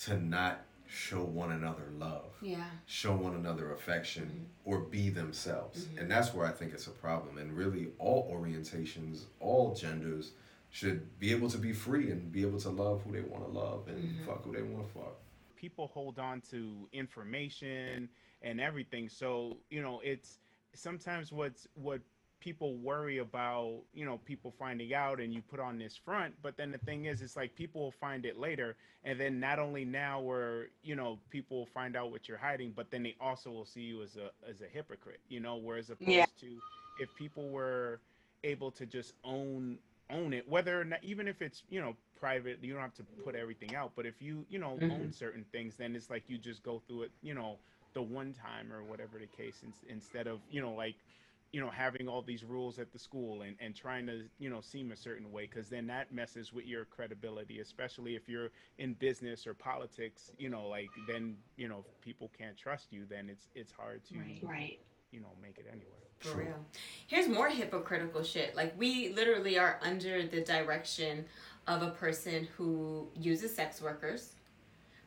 to 0.00 0.18
not 0.18 0.64
show 0.92 1.22
one 1.24 1.52
another 1.52 1.88
love, 1.98 2.34
yeah 2.42 2.66
show 2.86 3.16
one 3.16 3.34
another 3.34 3.72
affection, 3.72 4.46
or 4.64 4.80
be 4.80 5.08
themselves. 5.08 5.86
Mhm. 5.86 5.98
And 6.02 6.10
that's 6.10 6.34
where 6.34 6.46
I 6.46 6.52
think 6.52 6.74
it's 6.74 6.86
a 6.86 6.90
problem. 6.90 7.38
And 7.38 7.56
really, 7.56 7.92
all 7.98 8.30
orientations, 8.30 9.24
all 9.40 9.74
genders 9.74 10.32
should 10.70 11.18
be 11.18 11.30
able 11.32 11.48
to 11.50 11.58
be 11.58 11.72
free 11.72 12.10
and 12.10 12.30
be 12.32 12.42
able 12.42 12.60
to 12.60 12.68
love 12.70 13.02
who 13.02 13.12
they 13.12 13.20
want 13.22 13.44
to 13.44 13.50
love 13.50 13.88
and 13.88 13.98
Mhm. 14.20 14.24
fuck 14.26 14.44
who 14.44 14.52
they 14.52 14.62
want 14.62 14.86
to 14.86 14.92
fuck. 14.92 15.16
people 15.56 15.86
hold 15.86 16.18
on 16.18 16.40
to 16.40 16.88
information 16.92 18.08
and 18.42 18.60
everything 18.60 19.08
so 19.08 19.56
you 19.70 19.80
know 19.80 20.00
it's 20.00 20.40
sometimes 20.74 21.30
what's 21.30 21.68
what 21.74 22.00
people 22.42 22.76
worry 22.78 23.18
about 23.18 23.84
you 23.94 24.06
know 24.06 24.18
people 24.18 24.52
finding 24.52 24.94
out 24.94 25.20
and 25.20 25.34
you 25.34 25.42
put 25.42 25.60
on 25.60 25.78
this 25.78 25.96
front 25.96 26.34
but 26.42 26.56
then 26.58 26.72
the 26.72 26.78
thing 26.78 27.06
is 27.06 27.22
it's 27.22 27.36
like 27.36 27.54
people 27.56 27.82
will 27.82 27.92
find 27.92 28.26
it 28.26 28.38
later 28.38 28.76
and 29.04 29.20
then 29.20 29.40
not 29.40 29.58
only 29.58 29.84
now 29.84 30.20
where 30.20 30.68
you 30.82 30.96
know 30.96 31.20
people 31.30 31.58
will 31.58 31.66
find 31.66 31.96
out 31.96 32.10
what 32.12 32.28
you're 32.28 32.38
hiding 32.38 32.72
but 32.74 32.90
then 32.90 33.04
they 33.04 33.16
also 33.20 33.50
will 33.50 33.66
see 33.66 33.82
you 33.82 34.02
as 34.02 34.16
a 34.16 34.30
as 34.48 34.62
a 34.62 34.66
hypocrite 34.66 35.20
you 35.28 35.40
know 35.40 35.56
whereas 35.56 35.90
opposed 35.90 36.38
Yeah. 36.38 36.40
to 36.40 36.62
if 36.96 37.14
people 37.14 37.50
were 37.50 38.00
able 38.44 38.70
to 38.72 38.86
just 38.86 39.14
own 39.24 39.78
own 40.10 40.32
it 40.34 40.48
whether 40.48 40.80
or 40.80 40.84
not 40.84 41.02
even 41.02 41.28
if 41.28 41.42
it's 41.42 41.64
you 41.70 41.80
know 41.80 41.96
private 42.16 42.62
you 42.62 42.72
don't 42.72 42.82
have 42.82 42.94
to 42.94 43.06
put 43.22 43.34
everything 43.36 43.74
out 43.74 43.92
but 43.96 44.06
if 44.06 44.22
you 44.22 44.46
you 44.48 44.58
know 44.58 44.82
Mhm. 44.82 44.90
own 44.90 45.12
certain 45.12 45.44
things 45.52 45.76
then 45.76 45.96
it's 45.96 46.10
like 46.10 46.28
you 46.28 46.38
just 46.38 46.62
go 46.62 46.82
through 46.86 47.02
it 47.02 47.12
you 47.22 47.34
know 47.34 47.58
the 47.94 48.02
one 48.02 48.32
time 48.32 48.72
or 48.72 48.84
whatever 48.84 49.18
the 49.18 49.26
case 49.26 49.62
in, 49.62 49.72
instead 49.88 50.26
of 50.26 50.40
you 50.50 50.60
know 50.60 50.74
like 50.74 51.04
you 51.52 51.60
know 51.60 51.70
having 51.70 52.08
all 52.08 52.22
these 52.22 52.44
rules 52.44 52.78
at 52.78 52.92
the 52.92 52.98
school 52.98 53.42
and, 53.42 53.56
and 53.60 53.74
trying 53.76 54.06
to 54.06 54.24
you 54.38 54.48
know 54.50 54.60
seem 54.60 54.90
a 54.90 54.96
certain 54.96 55.30
way 55.30 55.42
because 55.46 55.68
then 55.68 55.86
that 55.86 56.12
messes 56.12 56.52
with 56.52 56.66
your 56.66 56.84
credibility 56.86 57.60
especially 57.60 58.14
if 58.16 58.28
you're 58.28 58.50
in 58.78 58.94
business 58.94 59.46
or 59.46 59.54
politics 59.54 60.30
you 60.38 60.48
know 60.48 60.66
like 60.66 60.88
then 61.06 61.36
you 61.56 61.68
know 61.68 61.84
if 61.86 62.00
people 62.00 62.30
can't 62.36 62.56
trust 62.56 62.86
you 62.90 63.04
then 63.08 63.28
it's 63.30 63.48
it's 63.54 63.72
hard 63.72 64.02
to 64.06 64.14
Right. 64.18 64.38
Right. 64.42 64.78
you 65.10 65.20
know 65.20 65.28
make 65.42 65.58
it 65.58 65.66
anywhere 65.70 65.98
For 66.20 66.38
real. 66.38 66.64
Here's 67.06 67.28
more 67.28 67.48
hypocritical 67.48 68.22
shit. 68.22 68.54
Like 68.56 68.78
we 68.78 69.10
literally 69.10 69.58
are 69.58 69.78
under 69.82 70.26
the 70.26 70.40
direction 70.40 71.24
of 71.66 71.82
a 71.82 71.90
person 71.90 72.48
who 72.56 73.08
uses 73.20 73.54
sex 73.54 73.80
workers, 73.82 74.32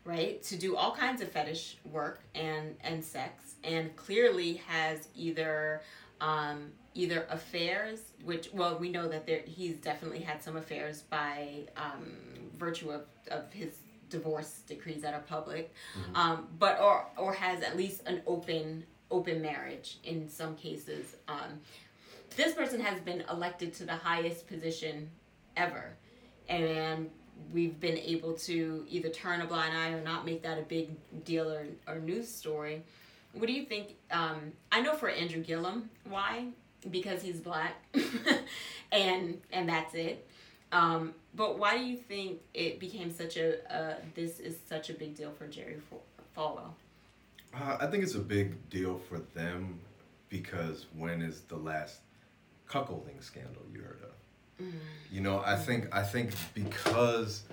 right, 0.04 0.42
to 0.44 0.56
do 0.58 0.76
all 0.76 0.94
kinds 0.96 1.22
of 1.22 1.30
fetish 1.32 1.78
work 1.92 2.22
and 2.36 2.76
and 2.82 3.04
sex, 3.04 3.56
and 3.64 3.96
clearly 3.96 4.56
has 4.68 5.08
either 5.16 5.82
um, 6.22 6.72
either 6.94 7.26
affairs, 7.30 8.00
which 8.24 8.50
well 8.54 8.78
we 8.78 8.90
know 8.90 9.08
that 9.08 9.26
there 9.26 9.42
he's 9.46 9.76
definitely 9.78 10.22
had 10.22 10.42
some 10.42 10.56
affairs 10.58 11.02
by 11.04 11.64
um, 11.78 12.14
virtue 12.58 12.92
of, 12.92 13.02
of 13.30 13.52
his 13.52 13.78
divorce 14.10 14.62
decrees 14.68 15.02
that 15.02 15.14
are 15.14 15.22
public, 15.22 15.74
um, 16.14 16.48
but 16.60 16.80
or 16.80 17.06
or 17.18 17.34
has 17.34 17.62
at 17.64 17.76
least 17.76 18.02
an 18.08 18.22
open 18.26 18.86
open 19.12 19.42
marriage 19.42 19.98
in 20.04 20.30
some 20.30 20.56
cases. 20.56 21.16
Um, 21.28 21.60
this 22.36 22.54
person 22.54 22.80
has 22.82 23.00
been 23.02 23.24
elected 23.30 23.74
to 23.76 23.86
the 23.86 23.96
highest 23.96 24.48
position 24.48 25.10
ever, 25.56 25.96
and 26.50 27.10
we've 27.54 27.80
been 27.80 27.98
able 27.98 28.34
to 28.34 28.86
either 28.90 29.10
turn 29.10 29.42
a 29.42 29.46
blind 29.46 29.76
eye 29.76 29.90
or 29.90 30.02
not 30.02 30.26
make 30.26 30.42
that 30.44 30.58
a 30.58 30.64
big 30.64 30.90
deal 31.26 31.50
or, 31.50 31.66
or 31.88 32.00
news 32.00 32.28
story. 32.28 32.84
What 33.36 33.48
do 33.48 33.54
you 33.54 33.66
think? 33.66 33.96
Um, 34.12 34.54
I 34.72 34.82
know 34.82 34.94
for 34.94 35.10
Andrew 35.10 35.44
Gillum, 35.44 35.90
why? 36.08 36.48
Because 36.90 37.22
he's 37.22 37.40
black, 37.40 37.76
and 38.92 39.42
and 39.52 39.70
that's 39.70 39.94
it. 39.94 40.28
Um, 40.72 41.14
but 41.36 41.60
why 41.60 41.78
do 41.78 41.84
you 41.84 41.98
think 41.98 42.42
it 42.54 42.80
became 42.80 43.12
such 43.12 43.38
a 43.38 43.74
uh, 43.74 43.96
this 44.14 44.40
is 44.40 44.58
such 44.68 44.90
a 44.90 44.94
big 44.94 45.16
deal 45.16 45.32
for 45.32 45.48
Jerry 45.48 45.78
Fa- 45.90 45.96
Falwell? 46.38 46.74
Uh, 47.54 47.78
I 47.80 47.88
think 47.88 48.04
it's 48.04 48.16
a 48.16 48.20
big 48.20 48.70
deal 48.70 49.00
for 49.10 49.20
them 49.34 49.80
because 50.30 50.86
when 50.96 51.22
is 51.22 51.42
the 51.42 51.56
last 51.56 52.00
cuckolding 52.70 53.22
scandal 53.22 53.62
you 53.74 53.82
heard 53.82 54.02
of? 54.04 54.66
You 55.12 55.22
know, 55.22 55.42
I 55.46 55.56
think 55.56 55.94
I 55.94 56.02
think 56.04 56.32
because 56.54 57.44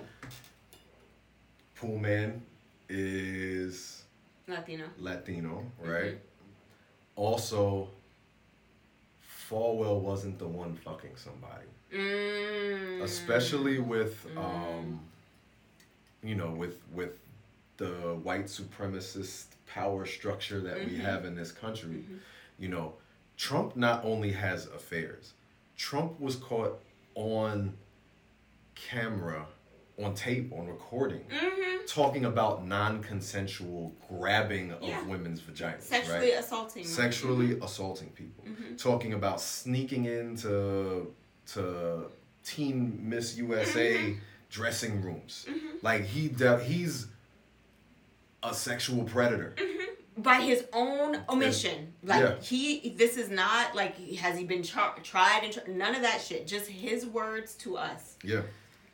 Pool 1.75 1.97
Man 1.97 2.41
is 2.87 4.02
Latino. 4.47 4.85
Latino, 4.99 5.65
right? 5.79 6.19
Also, 7.15 7.89
Falwell 9.49 9.99
wasn't 9.99 10.39
the 10.39 10.47
one 10.47 10.75
fucking 10.75 11.15
somebody, 11.15 11.65
Mm. 11.91 13.01
especially 13.03 13.79
with, 13.79 14.25
um, 14.37 14.99
you 16.23 16.35
know, 16.35 16.51
with 16.51 16.81
with 16.91 17.19
the 17.77 18.15
white 18.23 18.45
supremacist 18.45 19.45
power 19.67 20.05
structure 20.05 20.59
that 20.61 20.77
we 20.79 20.91
Mhm. 20.97 20.99
have 21.01 21.25
in 21.25 21.35
this 21.35 21.51
country. 21.51 22.05
Mhm. 22.07 22.19
You 22.59 22.69
know, 22.69 22.93
Trump 23.37 23.75
not 23.75 24.05
only 24.05 24.31
has 24.33 24.67
affairs, 24.67 25.33
Trump 25.75 26.19
was 26.19 26.35
caught 26.35 26.79
on 27.15 27.75
camera, 28.75 29.47
on 29.97 30.13
tape, 30.15 30.51
on 30.53 30.67
recording, 30.67 31.21
Mm-hmm. 31.29 31.85
talking 31.85 32.25
about 32.25 32.65
non-consensual 32.65 33.93
grabbing 34.07 34.71
of 34.71 35.07
women's 35.07 35.41
vaginas, 35.41 35.81
Sexually 35.81 36.31
right? 36.31 36.39
assaulting. 36.39 36.85
Sexually 36.85 37.59
assaulting 37.61 38.09
people, 38.09 38.45
Mhm. 38.45 38.77
talking 38.77 39.13
about 39.13 39.39
sneaking 39.41 40.05
into 40.05 41.13
to 41.53 42.09
Teen 42.43 42.99
Miss 43.09 43.37
USA 43.37 43.97
Mm-hmm. 43.97 44.19
dressing 44.49 45.01
rooms. 45.01 45.45
Mhm. 45.49 45.83
Like 45.83 46.03
he 46.05 46.27
de- 46.29 46.63
he's 46.63 47.07
a 48.41 48.53
sexual 48.53 49.03
predator. 49.03 49.53
Mm-hmm. 49.57 49.79
by 50.21 50.41
his 50.41 50.63
own 50.73 51.23
omission. 51.27 51.91
Like 52.03 52.21
Yeah. 52.21 52.39
he, 52.39 52.89
this 52.91 53.17
is 53.17 53.29
not 53.29 53.75
like 53.75 53.97
has 54.17 54.37
he 54.37 54.43
been 54.45 54.61
char- 54.61 54.95
tried 55.01 55.41
and 55.43 55.51
tr- 55.51 55.67
none 55.67 55.95
of 55.95 56.03
that 56.03 56.21
shit. 56.21 56.45
Just 56.45 56.67
his 56.69 57.03
words 57.07 57.55
to 57.55 57.77
us. 57.77 58.15
Yeah. 58.23 58.43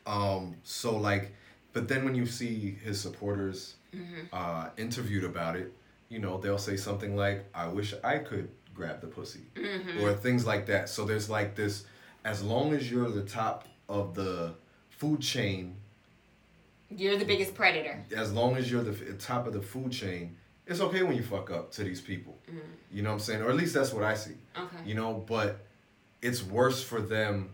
Um. 0.06 0.56
So 0.64 0.96
like, 0.96 1.32
but 1.72 1.88
then 1.88 2.04
when 2.04 2.14
you 2.14 2.26
see 2.26 2.76
his 2.84 3.00
supporters 3.00 3.74
Mm-hmm. 3.92 4.26
uh, 4.32 4.68
interviewed 4.76 5.24
about 5.24 5.56
it, 5.56 5.72
you 6.08 6.20
know, 6.20 6.38
they'll 6.38 6.58
say 6.58 6.76
something 6.76 7.16
like, 7.16 7.44
"I 7.52 7.66
wish 7.66 7.92
I 8.04 8.18
could 8.18 8.48
grab 8.72 9.00
the 9.00 9.08
pussy," 9.08 9.40
Mm-hmm. 9.56 10.00
or 10.00 10.12
things 10.14 10.46
like 10.46 10.66
that. 10.66 10.88
So 10.88 11.04
there's 11.04 11.28
like 11.28 11.56
this. 11.56 11.84
As 12.24 12.40
long 12.40 12.72
as 12.72 12.88
you're 12.88 13.10
the 13.10 13.22
top 13.24 13.66
of 13.88 14.14
the 14.14 14.54
food 14.90 15.20
chain, 15.22 15.74
You're 16.88 17.16
the 17.16 17.24
biggest 17.24 17.54
predator. 17.54 18.04
as 18.16 18.32
long 18.32 18.56
as 18.56 18.70
you're 18.70 18.82
the 18.84 19.14
top 19.14 19.46
of 19.48 19.52
the 19.54 19.62
food 19.62 19.90
chain, 19.90 20.36
it's 20.68 20.80
okay 20.80 21.02
when 21.02 21.16
you 21.16 21.22
fuck 21.24 21.50
up 21.50 21.72
to 21.72 21.82
these 21.84 22.00
people. 22.00 22.38
You 22.92 23.02
know 23.02 23.08
what 23.10 23.14
I'm 23.14 23.20
saying? 23.20 23.42
Or 23.42 23.50
at 23.50 23.56
least 23.56 23.74
that's 23.74 23.92
what 23.92 24.04
I 24.04 24.14
see. 24.14 24.34
Okay. 24.56 24.76
You 24.86 24.94
know, 24.94 25.24
but 25.26 25.66
it's 26.22 26.42
worse 26.44 26.82
for 26.82 27.00
them 27.00 27.50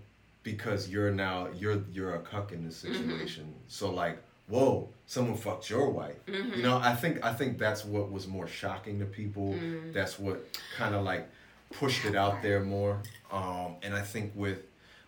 because 0.47 0.89
you're 0.89 1.11
now 1.11 1.49
you're 1.59 1.83
you're 1.93 2.15
a 2.15 2.21
cuck 2.21 2.53
in 2.53 2.65
this 2.65 2.85
mm-hmm. 2.85 2.95
situation. 2.95 3.53
So 3.67 3.91
like, 3.91 4.23
whoa, 4.47 4.89
someone 5.07 5.37
fucked 5.37 5.69
your 5.69 5.91
wife. 5.91 6.25
Mm-hmm. 6.27 6.59
You 6.59 6.63
know, 6.63 6.79
I 6.79 6.95
think 6.95 7.23
I 7.25 7.35
think 7.35 7.59
that's 7.59 7.85
what 7.85 8.13
was 8.13 8.29
more 8.29 8.47
shocking 8.47 9.01
to 9.01 9.07
people. 9.07 9.55
Mm. 9.55 9.93
That's 9.93 10.21
what 10.21 10.47
kind 10.77 10.95
of 10.95 11.05
like 11.05 11.29
pushed 11.73 12.05
it 12.05 12.15
out 12.15 12.43
there 12.43 12.61
more. 12.61 13.03
Um, 13.33 13.75
and 13.83 13.93
I 13.93 14.03
think 14.03 14.33
with 14.37 14.61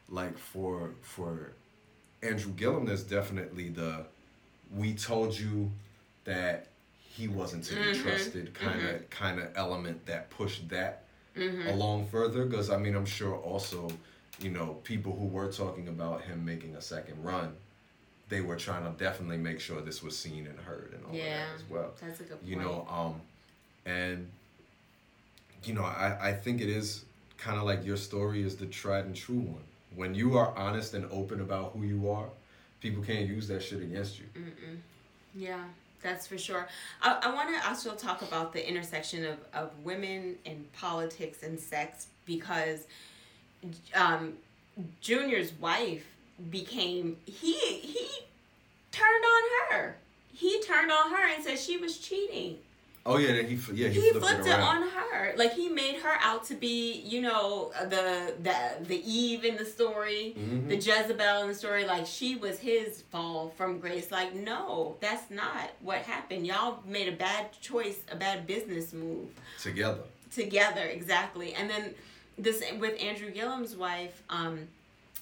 like 0.09 0.37
for 0.37 0.91
for 1.03 1.53
Andrew 2.21 2.53
Gillum, 2.53 2.85
there's 2.85 3.05
definitely 3.05 3.69
the 3.69 4.07
we 4.77 4.93
told 4.95 5.39
you 5.39 5.71
that 6.25 6.67
he 6.99 7.29
wasn't 7.29 7.63
to 7.65 7.77
be 7.77 7.81
mm-hmm. 7.81 8.03
trusted 8.03 8.55
kind 8.55 8.85
of 8.89 9.09
kind 9.09 9.39
of 9.39 9.47
element 9.55 10.05
that 10.07 10.31
pushed 10.31 10.69
that 10.71 11.05
along 11.69 12.09
further 12.09 12.45
because 12.45 12.69
I 12.69 12.77
mean 12.77 12.97
I'm 12.97 13.07
sure 13.07 13.37
also 13.37 13.89
you 14.41 14.51
know 14.51 14.77
people 14.85 15.17
who 15.17 15.27
were 15.27 15.51
talking 15.51 15.89
about 15.89 16.23
him 16.23 16.45
making 16.45 16.75
a 16.77 16.81
second 16.83 17.23
run 17.25 17.55
they 18.29 18.41
were 18.43 18.57
trying 18.57 18.85
to 18.85 18.91
definitely 19.03 19.39
make 19.39 19.59
sure 19.59 19.81
this 19.81 20.03
was 20.03 20.17
seen 20.17 20.47
and 20.47 20.59
heard 20.61 20.93
and 20.95 21.05
all 21.07 21.15
Yeah, 21.15 21.39
that 21.47 21.55
as 21.57 21.63
well 21.71 21.93
That's 22.01 22.21
a 22.21 22.25
good 22.25 22.39
point. 22.39 22.45
you 22.49 22.57
know 22.57 22.87
um 22.91 23.21
and 23.87 24.29
you 25.65 25.75
know 25.75 25.83
I 25.83 26.29
I 26.29 26.33
think 26.33 26.61
it 26.61 26.69
is 26.69 27.05
kind 27.37 27.59
of 27.59 27.65
like 27.65 27.85
your 27.85 27.97
story 27.97 28.43
is 28.43 28.57
the 28.57 28.67
tried 28.67 29.05
and 29.07 29.15
true 29.17 29.39
one 29.41 29.65
when 29.97 30.15
you 30.15 30.37
are 30.37 30.57
honest 30.57 30.95
and 30.95 31.07
open 31.11 31.41
about 31.41 31.73
who 31.73 31.83
you 31.85 32.11
are 32.11 32.29
people 32.81 33.03
can't 33.03 33.27
use 33.27 33.49
that 33.49 33.63
shit 33.63 33.83
against 33.83 34.19
you 34.19 34.27
Yeah, 35.35 35.65
that's 36.03 36.27
for 36.27 36.39
sure. 36.39 36.69
I, 37.03 37.19
I 37.23 37.35
want 37.35 37.49
to 37.55 37.69
also 37.69 37.95
talk 37.95 38.23
about 38.23 38.53
the 38.53 38.67
intersection 38.69 39.25
of, 39.25 39.39
of 39.53 39.71
women 39.85 40.37
and 40.47 40.71
politics 40.73 41.43
and 41.43 41.59
sex 41.59 42.07
because 42.25 42.87
um, 43.95 44.35
Junior's 45.01 45.53
wife 45.55 46.05
became 46.51 47.17
he 47.27 47.53
he 47.81 48.09
turned 48.93 49.25
on 49.25 49.43
her. 49.71 49.97
He 50.33 50.63
turned 50.63 50.91
on 50.93 51.11
her 51.11 51.35
and 51.35 51.45
said 51.45 51.59
she 51.59 51.77
was 51.77 51.99
cheating. 51.99 52.59
oh 53.07 53.17
yeah 53.17 53.43
he 53.43 53.55
yeah 53.75 53.89
he, 53.89 54.01
He 54.01 54.11
flipped, 54.11 54.27
flipped 54.27 54.47
it 54.47 54.51
it 54.51 54.61
on 54.61 54.83
her. 54.83 55.33
Like 55.37 55.53
he 55.55 55.69
made 55.69 55.97
her 55.97 56.17
out 56.21 56.45
to 56.47 56.55
be, 56.55 57.01
you 57.01 57.21
know, 57.23 57.73
the 57.83 58.35
the 58.43 58.85
the 58.85 59.03
Eve 59.11 59.45
in 59.45 59.57
the 59.57 59.65
story, 59.65 60.35
Mhm. 60.39 60.69
the 60.69 60.77
Jezebel 60.77 61.43
in 61.43 61.49
the 61.49 61.55
story. 61.55 61.85
Like 61.87 62.07
she 62.07 62.37
was 62.37 62.59
his 62.61 63.03
fall 63.11 63.53
from 63.57 63.81
grace. 63.81 64.13
Like 64.13 64.33
no, 64.35 64.97
that's 65.01 65.29
not 65.31 65.71
what 65.81 65.99
happened. 66.03 66.47
Y'all 66.47 66.83
made 66.87 67.09
a 67.09 67.17
bad 67.17 67.51
choice, 67.61 67.99
a 68.13 68.17
bad 68.17 68.47
business 68.47 68.93
move 68.93 69.29
together 69.61 70.03
together 70.31 70.83
exactly. 70.85 71.55
And 71.55 71.69
then 71.69 71.95
this 72.39 72.63
with 72.79 73.01
Andrew 73.03 73.33
Gillum's 73.33 73.77
wife, 73.77 74.23
um, 74.31 74.69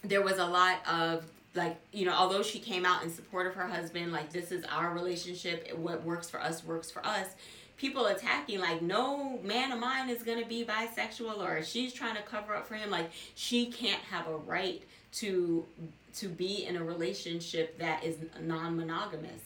there 0.05 0.23
was 0.23 0.39
a 0.39 0.47
lot 0.47 0.79
of 0.89 1.25
like 1.55 1.77
you 1.93 2.05
know 2.05 2.13
although 2.13 2.43
she 2.43 2.59
came 2.59 2.85
out 2.85 3.03
in 3.03 3.11
support 3.11 3.47
of 3.47 3.55
her 3.55 3.67
husband 3.67 4.13
like 4.13 4.31
this 4.31 4.53
is 4.53 4.63
our 4.71 4.93
relationship 4.93 5.75
what 5.77 6.05
works 6.05 6.29
for 6.29 6.41
us 6.41 6.65
works 6.65 6.91
for 6.91 7.05
us. 7.05 7.29
People 7.77 8.07
attacking 8.07 8.61
like 8.61 8.81
no 8.81 9.39
man 9.43 9.73
of 9.73 9.79
mine 9.79 10.09
is 10.09 10.23
going 10.23 10.43
to 10.43 10.49
be 10.49 10.65
bisexual 10.65 11.39
or 11.39 11.63
she's 11.63 11.93
trying 11.93 12.17
to 12.17 12.23
cover 12.23 12.55
up 12.55 12.67
for 12.67 12.75
him. 12.75 12.91
Like 12.91 13.11
she 13.35 13.67
can't 13.67 14.03
have 14.03 14.27
a 14.29 14.37
right 14.37 14.83
to 15.15 15.65
to 16.17 16.29
be 16.29 16.65
in 16.65 16.77
a 16.77 16.85
relationship 16.85 17.79
that 17.79 18.03
is 18.03 18.17
non-monogamous 18.41 19.43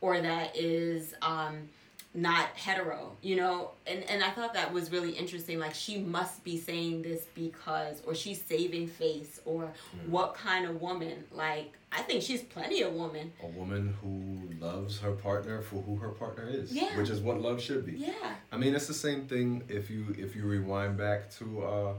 or 0.00 0.20
that 0.20 0.56
is 0.56 1.14
um 1.22 1.68
not 2.14 2.48
hetero 2.54 3.12
you 3.22 3.36
know? 3.36 3.70
And 3.86 4.02
and 4.04 4.22
i 4.24 4.30
thought 4.30 4.54
that 4.54 4.72
was 4.72 4.90
really 4.90 5.10
interesting 5.12 5.58
like 5.58 5.74
she 5.74 5.98
must 5.98 6.42
be 6.44 6.56
saying 6.58 7.02
this 7.02 7.26
because 7.34 8.00
or 8.06 8.14
she's 8.14 8.42
saving 8.42 8.88
face 8.88 9.40
or 9.44 9.70
what 10.06 10.34
kind 10.34 10.64
of 10.66 10.80
woman? 10.80 11.24
Like 11.32 11.72
i 11.92 12.02
think 12.02 12.22
she's 12.22 12.42
plenty 12.42 12.82
of 12.82 12.92
woman. 12.94 13.32
A 13.42 13.46
woman 13.46 13.94
who 14.00 14.64
loves 14.64 14.98
her 15.00 15.12
partner 15.12 15.60
for 15.62 15.76
who 15.82 15.96
her 15.96 16.08
partner 16.10 16.46
is 16.48 16.72
Yeah. 16.72 16.96
which 16.98 17.10
is 17.10 17.20
what 17.20 17.40
love 17.40 17.60
should 17.60 17.84
be. 17.86 17.92
Yeah. 17.92 18.34
I 18.52 18.56
mean, 18.56 18.74
it's 18.74 18.86
the 18.86 18.94
same 18.94 19.26
thing 19.26 19.62
if 19.68 19.90
you 19.90 20.14
if 20.18 20.34
you 20.36 20.44
rewind 20.44 20.96
back 20.96 21.30
to 21.38 21.62
uh, 21.62 21.92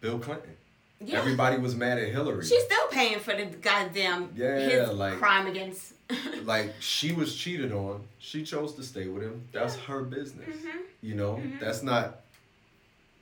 Bill 0.00 0.18
Clinton. 0.18 0.56
Yeah 1.04 1.18
Everybody 1.18 1.56
was 1.58 1.74
mad 1.74 1.98
at 1.98 2.08
Hillary. 2.12 2.44
she's 2.44 2.62
still 2.64 2.86
paying 2.90 3.18
for 3.20 3.34
the 3.34 3.46
goddamn 3.46 4.30
Yeah, 4.36 4.58
his 4.58 4.90
like- 4.90 5.18
crime 5.18 5.46
against 5.46 5.94
like 6.44 6.72
she 6.80 7.12
was 7.12 7.34
cheated 7.36 7.72
on. 7.72 8.02
She 8.18 8.42
chose 8.42 8.74
to 8.74 8.82
stay 8.82 9.06
with 9.06 9.22
him. 9.22 9.42
That's 9.52 9.76
her 9.76 10.02
business. 10.02 10.48
Mhm. 10.56 10.80
You 11.02 11.14
know, 11.14 11.34
Mhm. 11.36 11.60
that's 11.60 11.82
not 11.84 12.20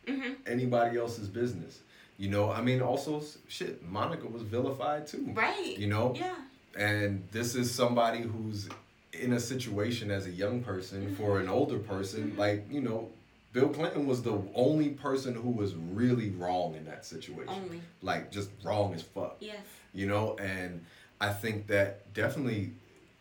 Mhm. 0.07 0.37
anybody 0.47 0.99
else's 0.99 1.29
business. 1.29 1.81
You 2.17 2.31
know, 2.31 2.51
I 2.51 2.63
mean, 2.63 2.81
also 2.81 3.23
shit. 3.47 3.87
Monica 3.87 4.27
was 4.27 4.43
vilified 4.43 5.07
too. 5.07 5.31
right 5.35 5.77
You 5.79 5.87
know, 5.89 6.15
yeah 6.17 6.35
and 6.77 7.27
this 7.33 7.55
is 7.55 7.75
somebody 7.75 8.21
who's 8.23 8.69
in 9.13 9.33
a 9.33 9.41
situation 9.41 10.11
as 10.11 10.27
a 10.27 10.31
young 10.31 10.63
person 10.63 11.15
for 11.17 11.41
an 11.41 11.49
older 11.49 11.79
person 11.79 12.35
like 12.37 12.65
you 12.71 12.81
know 12.81 13.11
bill 13.53 13.69
clinton 13.69 14.07
was 14.07 14.23
the 14.23 14.41
only 14.55 14.91
person 14.91 15.35
who 15.35 15.51
was 15.51 15.75
really 15.75 16.31
wrong 16.31 16.75
in 16.75 16.85
that 16.85 17.05
situation. 17.05 17.49
Only. 17.49 17.81
Like 18.03 18.31
just 18.31 18.51
wrong 18.63 18.95
as 18.95 19.03
fuck. 19.03 19.37
Yes. 19.41 19.59
You 19.93 20.07
know 20.07 20.37
and 20.37 20.85
i 21.21 21.33
think 21.33 21.67
that 21.67 22.13
definitely 22.15 22.73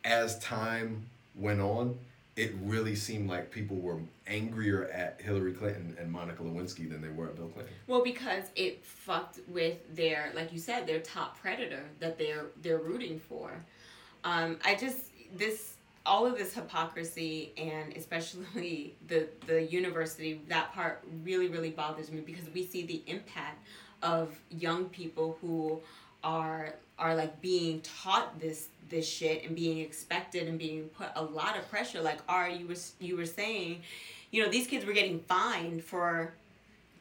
as 0.03 0.37
time 0.39 1.05
went 1.35 1.59
on 1.61 1.97
it 2.35 2.53
really 2.61 2.95
seemed 2.95 3.27
like 3.27 3.49
people 3.49 3.77
were 3.77 3.97
angrier 4.27 4.85
at 4.89 5.19
hillary 5.19 5.53
clinton 5.53 5.97
and 5.99 6.11
monica 6.11 6.43
lewinsky 6.43 6.87
than 6.89 7.01
they 7.01 7.09
were 7.09 7.27
at 7.27 7.35
bill 7.35 7.47
clinton. 7.47 7.73
Well, 7.87 8.03
because 8.03 8.43
it 8.55 8.85
fucked 8.85 9.39
with 9.47 9.77
their, 9.95 10.31
like 10.35 10.53
you 10.53 10.59
said, 10.59 10.85
their 10.85 10.99
top 10.99 11.39
predator 11.39 11.83
that 11.99 12.17
they're 12.19 12.47
they're 12.61 12.77
rooting 12.77 13.19
for. 13.19 13.51
Um, 14.23 14.59
I 14.65 14.75
just 14.75 14.97
this 15.35 15.76
all 16.07 16.25
of 16.25 16.37
this 16.37 16.53
hypocrisy 16.53 17.53
and 17.57 17.95
especially 17.95 18.95
the 19.07 19.27
the 19.45 19.63
university 19.63 20.41
that 20.47 20.73
part 20.73 21.03
really 21.23 21.47
really 21.47 21.69
bothers 21.69 22.11
me 22.11 22.21
because 22.21 22.49
we 22.53 22.65
see 22.65 22.85
the 22.85 23.03
impact 23.07 23.63
of 24.01 24.39
young 24.49 24.85
people 24.85 25.37
who 25.41 25.79
are 26.23 26.73
are 26.97 27.15
like 27.15 27.39
being 27.41 27.81
taught 27.81 28.39
this 28.39 28.69
this 28.89 29.07
shit 29.07 29.43
and 29.43 29.55
being 29.55 29.79
expected 29.79 30.47
and 30.47 30.57
being 30.57 30.85
put 30.89 31.09
a 31.15 31.23
lot 31.23 31.57
of 31.57 31.69
pressure. 31.69 32.01
Like 32.01 32.19
are 32.27 32.49
you 32.49 32.67
was 32.67 32.93
you 32.99 33.17
were 33.17 33.25
saying 33.25 33.81
you 34.31 34.43
know 34.43 34.49
these 34.49 34.67
kids 34.67 34.85
were 34.85 34.93
getting 34.93 35.19
fined 35.19 35.83
for 35.83 36.33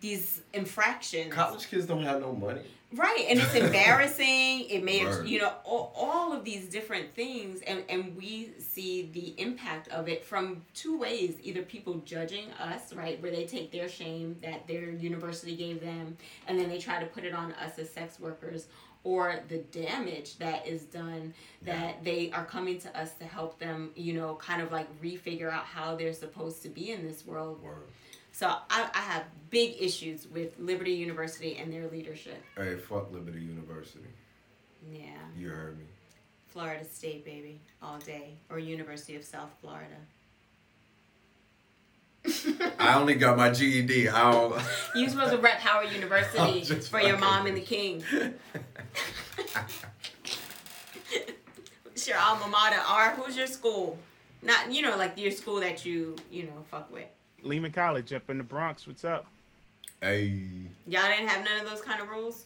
these 0.01 0.42
infractions. 0.53 1.33
College 1.33 1.71
kids 1.71 1.87
don't 1.87 2.03
have 2.03 2.21
no 2.21 2.33
money 2.33 2.62
right 2.94 3.27
and 3.29 3.40
it's 3.40 3.55
embarrassing 3.55 4.68
it 4.70 4.85
may 4.85 5.05
Word. 5.05 5.27
you 5.29 5.40
know 5.40 5.53
all, 5.64 5.92
all 5.96 6.33
of 6.33 6.44
these 6.44 6.66
different 6.66 7.14
things 7.14 7.61
and, 7.62 7.83
and 7.88 8.16
we 8.16 8.53
see 8.59 9.11
the 9.12 9.35
impact 9.40 9.88
of 9.88 10.09
it 10.09 10.25
from 10.25 10.62
two 10.72 10.96
ways 10.96 11.37
either 11.42 11.62
people 11.62 11.94
judging 12.05 12.51
us 12.53 12.92
right 12.92 13.20
where 13.20 13.33
they 13.33 13.44
take 13.44 13.72
their 13.72 13.88
shame 13.88 14.37
that 14.40 14.68
their 14.68 14.90
university 14.90 15.57
gave 15.57 15.81
them 15.81 16.16
and 16.46 16.59
then 16.59 16.68
they 16.68 16.79
try 16.79 17.01
to 17.01 17.07
put 17.07 17.25
it 17.25 17.35
on 17.35 17.53
us 17.55 17.77
as 17.79 17.90
sex 17.90 18.20
workers 18.20 18.68
or 19.03 19.40
the 19.49 19.59
damage 19.59 20.37
that 20.38 20.66
is 20.66 20.83
done 20.83 21.35
that 21.62 22.03
they 22.05 22.31
are 22.33 22.44
coming 22.44 22.79
to 22.79 22.99
us 22.99 23.14
to 23.14 23.25
help 23.25 23.59
them 23.59 23.90
you 23.96 24.12
know 24.12 24.37
kind 24.37 24.62
of 24.62 24.70
like 24.70 24.88
refigure 25.03 25.51
out 25.51 25.64
how 25.64 25.96
they're 25.96 26.12
supposed 26.12 26.62
to 26.62 26.68
be 26.68 26.92
in 26.92 27.05
this 27.05 27.27
world 27.27 27.61
Word. 27.62 27.88
So 28.38 28.49
I, 28.68 28.88
I 28.92 28.99
have 28.99 29.25
big 29.49 29.77
issues 29.81 30.27
with 30.27 30.59
Liberty 30.59 30.92
University 30.92 31.57
and 31.57 31.72
their 31.72 31.88
leadership. 31.88 32.42
hey 32.57 32.77
fuck 32.77 33.11
liberty 33.12 33.40
university 33.40 34.11
Yeah. 34.92 35.05
you 35.38 35.49
heard 35.49 35.79
me 35.79 35.85
Florida 36.46 36.85
State, 36.85 37.22
baby, 37.25 37.61
all 37.83 37.99
day. 37.99 38.31
Or 38.49 38.59
University 38.59 39.14
of 39.14 39.25
South 39.25 39.51
Florida. 39.61 39.96
I 42.81 42.94
only 42.99 43.14
got 43.14 43.37
my 43.37 43.51
GED. 43.51 44.09
I 44.09 44.33
don't. 44.33 44.62
You 44.94 45.09
supposed 45.11 45.33
to 45.33 45.38
rep 45.38 45.59
Howard 45.61 45.92
University 46.01 46.64
for 46.81 47.01
your 47.01 47.18
mom 47.18 47.46
and 47.46 47.57
the 47.57 47.61
king. 47.61 48.03
It's 51.92 52.07
your 52.09 52.18
alma 52.18 52.46
mater. 52.49 52.81
R, 52.87 53.11
who's 53.16 53.37
your 53.37 53.46
school? 53.46 53.99
Not 54.42 54.70
you 54.72 54.83
know 54.83 54.96
like 54.96 55.16
your 55.18 55.31
school 55.33 55.61
that 55.61 55.85
you 55.85 56.16
you 56.31 56.44
know 56.44 56.64
fuck 56.70 56.92
with. 56.92 57.09
Lehman 57.47 57.73
College 57.73 58.13
up 58.13 58.29
in 58.29 58.39
the 58.39 58.45
Bronx. 58.45 58.87
What's 58.87 59.05
up? 59.05 59.27
Hey, 60.01 60.33
Y'all 60.87 61.03
didn't 61.09 61.29
have 61.29 61.45
none 61.45 61.61
of 61.61 61.71
those 61.71 61.81
kind 61.81 62.01
of 62.03 62.09
rules. 62.09 62.45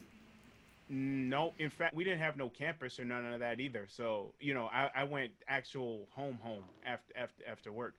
No, 0.88 1.52
in 1.58 1.70
fact, 1.70 1.94
we 1.94 2.04
didn't 2.04 2.18
have 2.20 2.36
no 2.36 2.48
campus 2.48 2.98
or 2.98 3.04
none 3.04 3.24
of 3.32 3.40
that 3.40 3.60
either. 3.60 3.86
So 3.88 4.32
you 4.40 4.54
know, 4.54 4.68
I, 4.72 4.90
I 4.94 5.04
went 5.04 5.30
actual 5.48 6.06
home 6.10 6.38
home 6.42 6.64
after 6.84 7.16
after 7.16 7.44
after 7.48 7.72
work. 7.72 7.94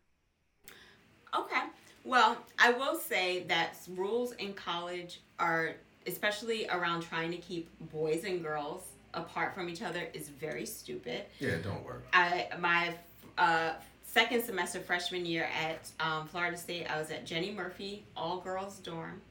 Okay. 1.35 1.61
Well, 2.03 2.37
I 2.59 2.71
will 2.71 2.95
say 2.95 3.43
that 3.43 3.77
rules 3.95 4.33
in 4.33 4.53
college 4.53 5.21
are, 5.39 5.75
especially 6.07 6.67
around 6.67 7.01
trying 7.03 7.31
to 7.31 7.37
keep 7.37 7.69
boys 7.91 8.23
and 8.25 8.43
girls 8.43 8.83
apart 9.13 9.53
from 9.53 9.69
each 9.69 9.81
other, 9.81 10.07
is 10.13 10.29
very 10.29 10.65
stupid. 10.65 11.25
yeah, 11.39 11.57
don't 11.63 11.83
work. 11.85 12.05
I 12.13 12.47
my 12.59 12.93
uh, 13.37 13.73
second 14.11 14.43
semester 14.43 14.79
freshman 14.81 15.25
year 15.25 15.47
at 15.57 15.89
um, 15.99 16.27
Florida 16.27 16.57
State, 16.57 16.85
I 16.91 16.99
was 16.99 17.11
at 17.11 17.25
Jennie 17.25 17.51
Murphree 17.51 18.03
all 18.15 18.39
girls 18.41 18.77
dorm, 18.79 19.21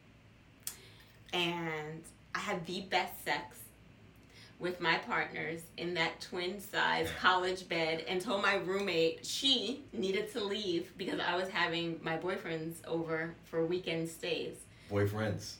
and 1.32 2.02
I 2.34 2.38
had 2.38 2.64
the 2.66 2.80
best 2.82 3.22
sex 3.24 3.58
with 4.58 4.80
my 4.80 4.96
partners 5.06 5.60
in 5.78 5.94
that 5.94 6.20
twin 6.20 6.60
size 6.60 7.08
college 7.18 7.66
bed 7.68 8.04
and 8.06 8.20
told 8.20 8.42
my 8.42 8.56
roommate 8.56 9.24
she 9.24 9.84
needed 9.92 10.30
to 10.32 10.42
leave 10.44 10.92
because 10.98 11.18
I 11.20 11.34
was 11.36 11.48
having 11.48 11.98
my 12.02 12.16
boyfriends 12.18 12.74
over 12.86 13.34
for 13.44 13.64
weekend 13.64 14.08
stays. 14.08 14.56
Boyfriends, 14.90 15.54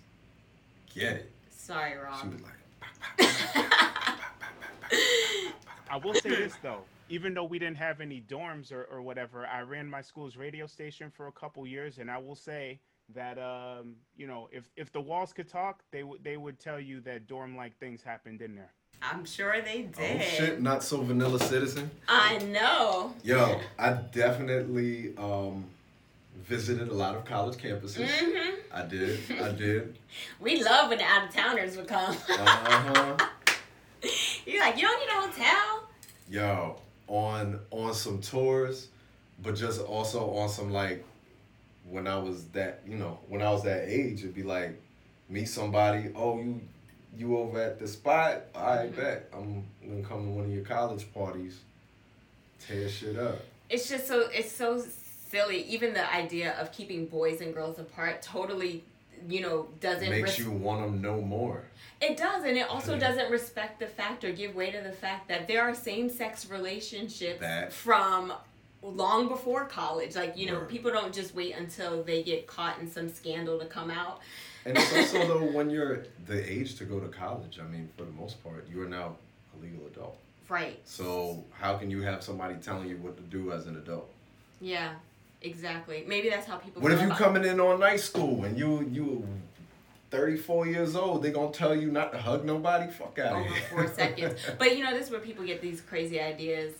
get 0.94 1.12
it. 1.16 1.30
Sorry, 1.50 1.92
She 1.92 1.96
Rob. 1.98 2.32
was 2.32 2.42
like, 2.42 2.52
I 5.90 5.96
will 6.02 6.14
say 6.14 6.30
this 6.30 6.54
though, 6.62 6.82
even 7.10 7.34
though 7.34 7.44
we 7.44 7.58
didn't 7.58 7.76
have 7.76 8.00
any 8.00 8.22
dorms 8.26 8.72
or, 8.72 8.84
or 8.84 9.02
whatever, 9.02 9.44
I 9.46 9.60
ran 9.62 9.90
my 9.90 10.00
school's 10.00 10.36
radio 10.36 10.66
station 10.66 11.10
for 11.10 11.26
a 11.26 11.32
couple 11.32 11.66
years, 11.66 11.98
and 11.98 12.10
I 12.10 12.18
will 12.18 12.36
say 12.36 12.80
that 13.14 13.36
um, 13.38 13.96
you 14.16 14.26
know, 14.26 14.48
if 14.52 14.70
if 14.76 14.92
the 14.92 15.00
walls 15.00 15.32
could 15.32 15.48
talk, 15.48 15.82
they 15.90 16.04
would 16.04 16.22
they 16.22 16.36
would 16.36 16.58
tell 16.60 16.78
you 16.80 17.00
that 17.02 17.26
dorm 17.26 17.56
like 17.56 17.76
things 17.78 18.02
happened 18.02 18.40
in 18.40 18.54
there. 18.54 18.72
I'm 19.02 19.24
sure 19.24 19.60
they 19.62 19.82
did. 19.82 20.20
oh 20.20 20.24
shit, 20.24 20.62
not 20.62 20.84
so 20.84 21.00
vanilla 21.02 21.40
citizen. 21.40 21.90
I 22.08 22.38
know. 22.38 23.14
Yo, 23.24 23.58
I 23.78 23.94
definitely 23.94 25.16
um, 25.16 25.64
visited 26.36 26.88
a 26.88 26.94
lot 26.94 27.16
of 27.16 27.24
college 27.24 27.56
campuses. 27.58 28.08
hmm 28.08 28.50
I 28.72 28.82
did, 28.86 29.18
I 29.42 29.50
did. 29.50 29.98
We 30.40 30.62
love 30.62 30.90
when 30.90 30.98
the 30.98 31.04
out 31.04 31.28
of 31.28 31.34
towners 31.34 31.76
would 31.76 31.88
come. 31.88 32.16
Uh 32.28 32.46
huh. 32.46 33.16
You're 34.46 34.60
like, 34.60 34.76
you 34.76 34.82
don't 34.82 35.00
need 35.00 35.08
a 35.08 35.20
hotel. 35.28 35.88
Yo, 36.28 36.76
on 37.10 37.58
on 37.70 37.92
some 37.92 38.20
tours, 38.20 38.88
but 39.42 39.54
just 39.56 39.80
also 39.82 40.30
on 40.30 40.48
some 40.48 40.72
like 40.72 41.04
when 41.88 42.06
I 42.06 42.16
was 42.16 42.44
that 42.52 42.80
you 42.86 42.96
know 42.96 43.18
when 43.28 43.42
I 43.42 43.50
was 43.50 43.64
that 43.64 43.88
age, 43.88 44.20
it'd 44.20 44.34
be 44.34 44.44
like 44.44 44.80
meet 45.28 45.46
somebody. 45.46 46.10
Oh, 46.14 46.38
you 46.38 46.60
you 47.16 47.36
over 47.36 47.60
at 47.60 47.78
the 47.80 47.88
spot? 47.88 48.42
I 48.54 48.86
Mhm. 48.86 48.96
bet 48.96 49.28
I'm 49.34 49.66
gonna 49.86 50.02
come 50.02 50.24
to 50.26 50.30
one 50.30 50.44
of 50.44 50.52
your 50.52 50.64
college 50.64 51.12
parties, 51.12 51.58
tear 52.60 52.88
shit 52.88 53.18
up. 53.18 53.40
It's 53.68 53.88
just 53.88 54.06
so 54.06 54.28
it's 54.32 54.52
so 54.52 54.82
silly. 55.30 55.62
Even 55.64 55.92
the 55.92 56.12
idea 56.14 56.52
of 56.60 56.70
keeping 56.70 57.06
boys 57.06 57.40
and 57.40 57.52
girls 57.52 57.78
apart 57.80 58.22
totally, 58.22 58.84
you 59.28 59.40
know, 59.40 59.68
doesn't 59.80 60.08
Makes 60.08 60.38
res- 60.38 60.38
you 60.40 60.50
want 60.50 60.82
them 60.82 61.00
no 61.02 61.20
more. 61.20 61.64
It 62.00 62.16
does, 62.16 62.44
and 62.44 62.56
it 62.56 62.68
also 62.68 62.94
Yeah. 62.94 63.08
doesn't 63.08 63.30
respect 63.30 63.78
the 63.80 63.86
fact 63.86 64.24
or 64.24 64.32
give 64.32 64.54
way 64.54 64.70
to 64.70 64.80
the 64.80 64.92
fact 64.92 65.28
that 65.28 65.46
there 65.48 65.62
are 65.62 65.74
same-sex 65.74 66.48
relationships 66.48 67.40
That- 67.40 67.72
from 67.72 68.32
long 68.82 69.28
before 69.28 69.66
college. 69.66 70.16
Like 70.16 70.36
you 70.36 70.46
know, 70.46 70.60
people 70.60 70.90
don't 70.90 71.14
just 71.14 71.34
wait 71.34 71.54
until 71.54 72.02
they 72.02 72.22
get 72.22 72.46
caught 72.46 72.78
in 72.78 72.90
some 72.90 73.08
scandal 73.10 73.58
to 73.58 73.66
come 73.66 73.90
out. 73.90 74.20
And 74.64 74.76
it's 74.78 74.94
also 74.94 75.26
though 75.26 75.44
when 75.56 75.68
you're 75.70 76.04
the 76.26 76.50
age 76.50 76.76
to 76.76 76.84
go 76.84 76.98
to 77.00 77.08
college. 77.08 77.58
I 77.60 77.64
mean, 77.64 77.88
for 77.96 78.04
the 78.04 78.12
most 78.12 78.42
part, 78.42 78.66
you 78.70 78.82
are 78.82 78.88
now 78.88 79.16
a 79.58 79.62
legal 79.62 79.86
adult. 79.86 80.16
Right. 80.48 80.80
So 80.84 81.44
how 81.52 81.76
can 81.76 81.90
you 81.90 82.00
have 82.02 82.22
somebody 82.24 82.54
telling 82.56 82.88
you 82.88 82.96
what 82.96 83.16
to 83.18 83.22
do 83.24 83.52
as 83.52 83.66
an 83.66 83.76
adult? 83.76 84.10
Yeah. 84.60 84.94
Exactly. 85.42 86.04
Maybe 86.06 86.28
that's 86.28 86.46
how 86.46 86.56
people. 86.56 86.82
What 86.82 86.92
if 86.92 87.00
you 87.00 87.08
coming 87.10 87.44
in 87.44 87.60
on 87.60 87.80
night 87.80 88.00
school 88.00 88.44
and 88.44 88.58
you 88.58 88.82
you 88.90 89.26
34 90.10 90.66
years 90.66 90.96
old, 90.96 91.22
they 91.22 91.30
gonna 91.30 91.52
tell 91.52 91.74
you 91.74 91.90
not 91.90 92.12
to 92.12 92.18
hug 92.18 92.44
nobody? 92.44 92.90
Fuck 92.90 93.18
out 93.18 93.32
over 93.32 93.44
here. 93.44 93.62
four 93.70 93.88
seconds. 93.88 94.40
But 94.58 94.76
you 94.76 94.84
know, 94.84 94.92
this 94.92 95.06
is 95.06 95.10
where 95.10 95.20
people 95.20 95.44
get 95.44 95.62
these 95.62 95.80
crazy 95.80 96.20
ideas. 96.20 96.74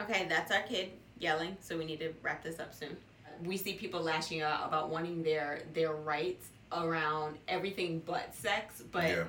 Okay, 0.00 0.26
that's 0.28 0.50
our 0.50 0.62
kid 0.62 0.90
yelling, 1.18 1.56
so 1.60 1.78
we 1.78 1.84
need 1.84 2.00
to 2.00 2.12
wrap 2.22 2.42
this 2.42 2.58
up 2.58 2.74
soon. 2.74 2.96
We 3.44 3.56
see 3.56 3.74
people 3.74 4.00
lashing 4.02 4.42
out 4.42 4.66
about 4.66 4.90
wanting 4.90 5.22
their 5.22 5.62
their 5.72 5.92
rights 5.92 6.48
around 6.72 7.38
everything 7.46 8.02
but 8.04 8.34
sex, 8.34 8.82
but 8.90 9.08
yeah. 9.08 9.24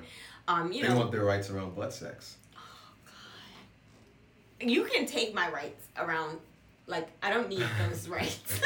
um, 0.48 0.72
you 0.72 0.82
they 0.82 0.88
know, 0.88 0.96
want 0.98 1.12
their 1.12 1.24
rights 1.24 1.50
around 1.50 1.76
butt 1.76 1.92
sex. 1.92 2.36
Oh 2.56 2.60
God! 3.04 4.68
You 4.68 4.84
can 4.84 5.06
take 5.06 5.34
my 5.34 5.50
rights 5.50 5.86
around. 5.96 6.38
Like 6.86 7.08
I 7.22 7.30
don't 7.30 7.48
need 7.48 7.66
those 7.88 8.08
rights. 8.08 8.60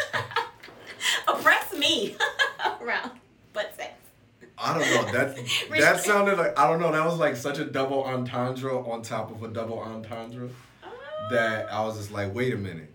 Oppress 1.28 1.76
me 1.76 2.16
around 2.80 3.12
butt 3.52 3.74
sex. 3.76 3.94
I 4.58 4.78
don't 4.78 4.82
know. 4.82 5.12
That 5.12 5.36
that 5.70 6.00
sounded 6.00 6.36
like 6.36 6.58
I 6.58 6.68
don't 6.68 6.80
know. 6.80 6.92
That 6.92 7.04
was 7.04 7.18
like 7.18 7.36
such 7.36 7.58
a 7.58 7.64
double 7.64 8.04
entendre 8.04 8.78
on 8.90 9.02
top 9.02 9.30
of 9.30 9.42
a 9.42 9.48
double 9.48 9.78
entendre 9.78 10.50
that 11.30 11.68
oh. 11.70 11.76
I 11.82 11.86
was 11.86 11.96
just 11.96 12.12
like, 12.12 12.34
wait 12.34 12.52
a 12.52 12.58
minute. 12.58 12.92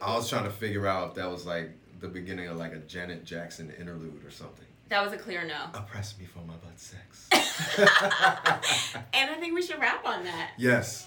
I 0.00 0.14
was 0.16 0.28
trying 0.28 0.44
to 0.44 0.50
figure 0.50 0.86
out 0.86 1.08
if 1.10 1.14
that 1.14 1.30
was 1.30 1.46
like 1.46 1.70
the 2.00 2.08
beginning 2.08 2.48
of 2.48 2.56
like 2.56 2.72
a 2.72 2.78
Janet 2.78 3.24
Jackson 3.24 3.72
interlude 3.78 4.24
or 4.24 4.30
something. 4.30 4.66
That 4.90 5.02
was 5.02 5.12
a 5.14 5.16
clear 5.16 5.46
no. 5.46 5.56
Oppress 5.72 6.18
me 6.18 6.26
for 6.26 6.40
my 6.40 6.54
butt 6.54 6.78
sex. 6.78 7.28
And 9.14 9.30
I 9.30 9.34
think 9.40 9.54
we 9.54 9.62
should 9.62 9.80
wrap 9.80 10.06
on 10.06 10.24
that. 10.24 10.50
yes. 10.58 11.06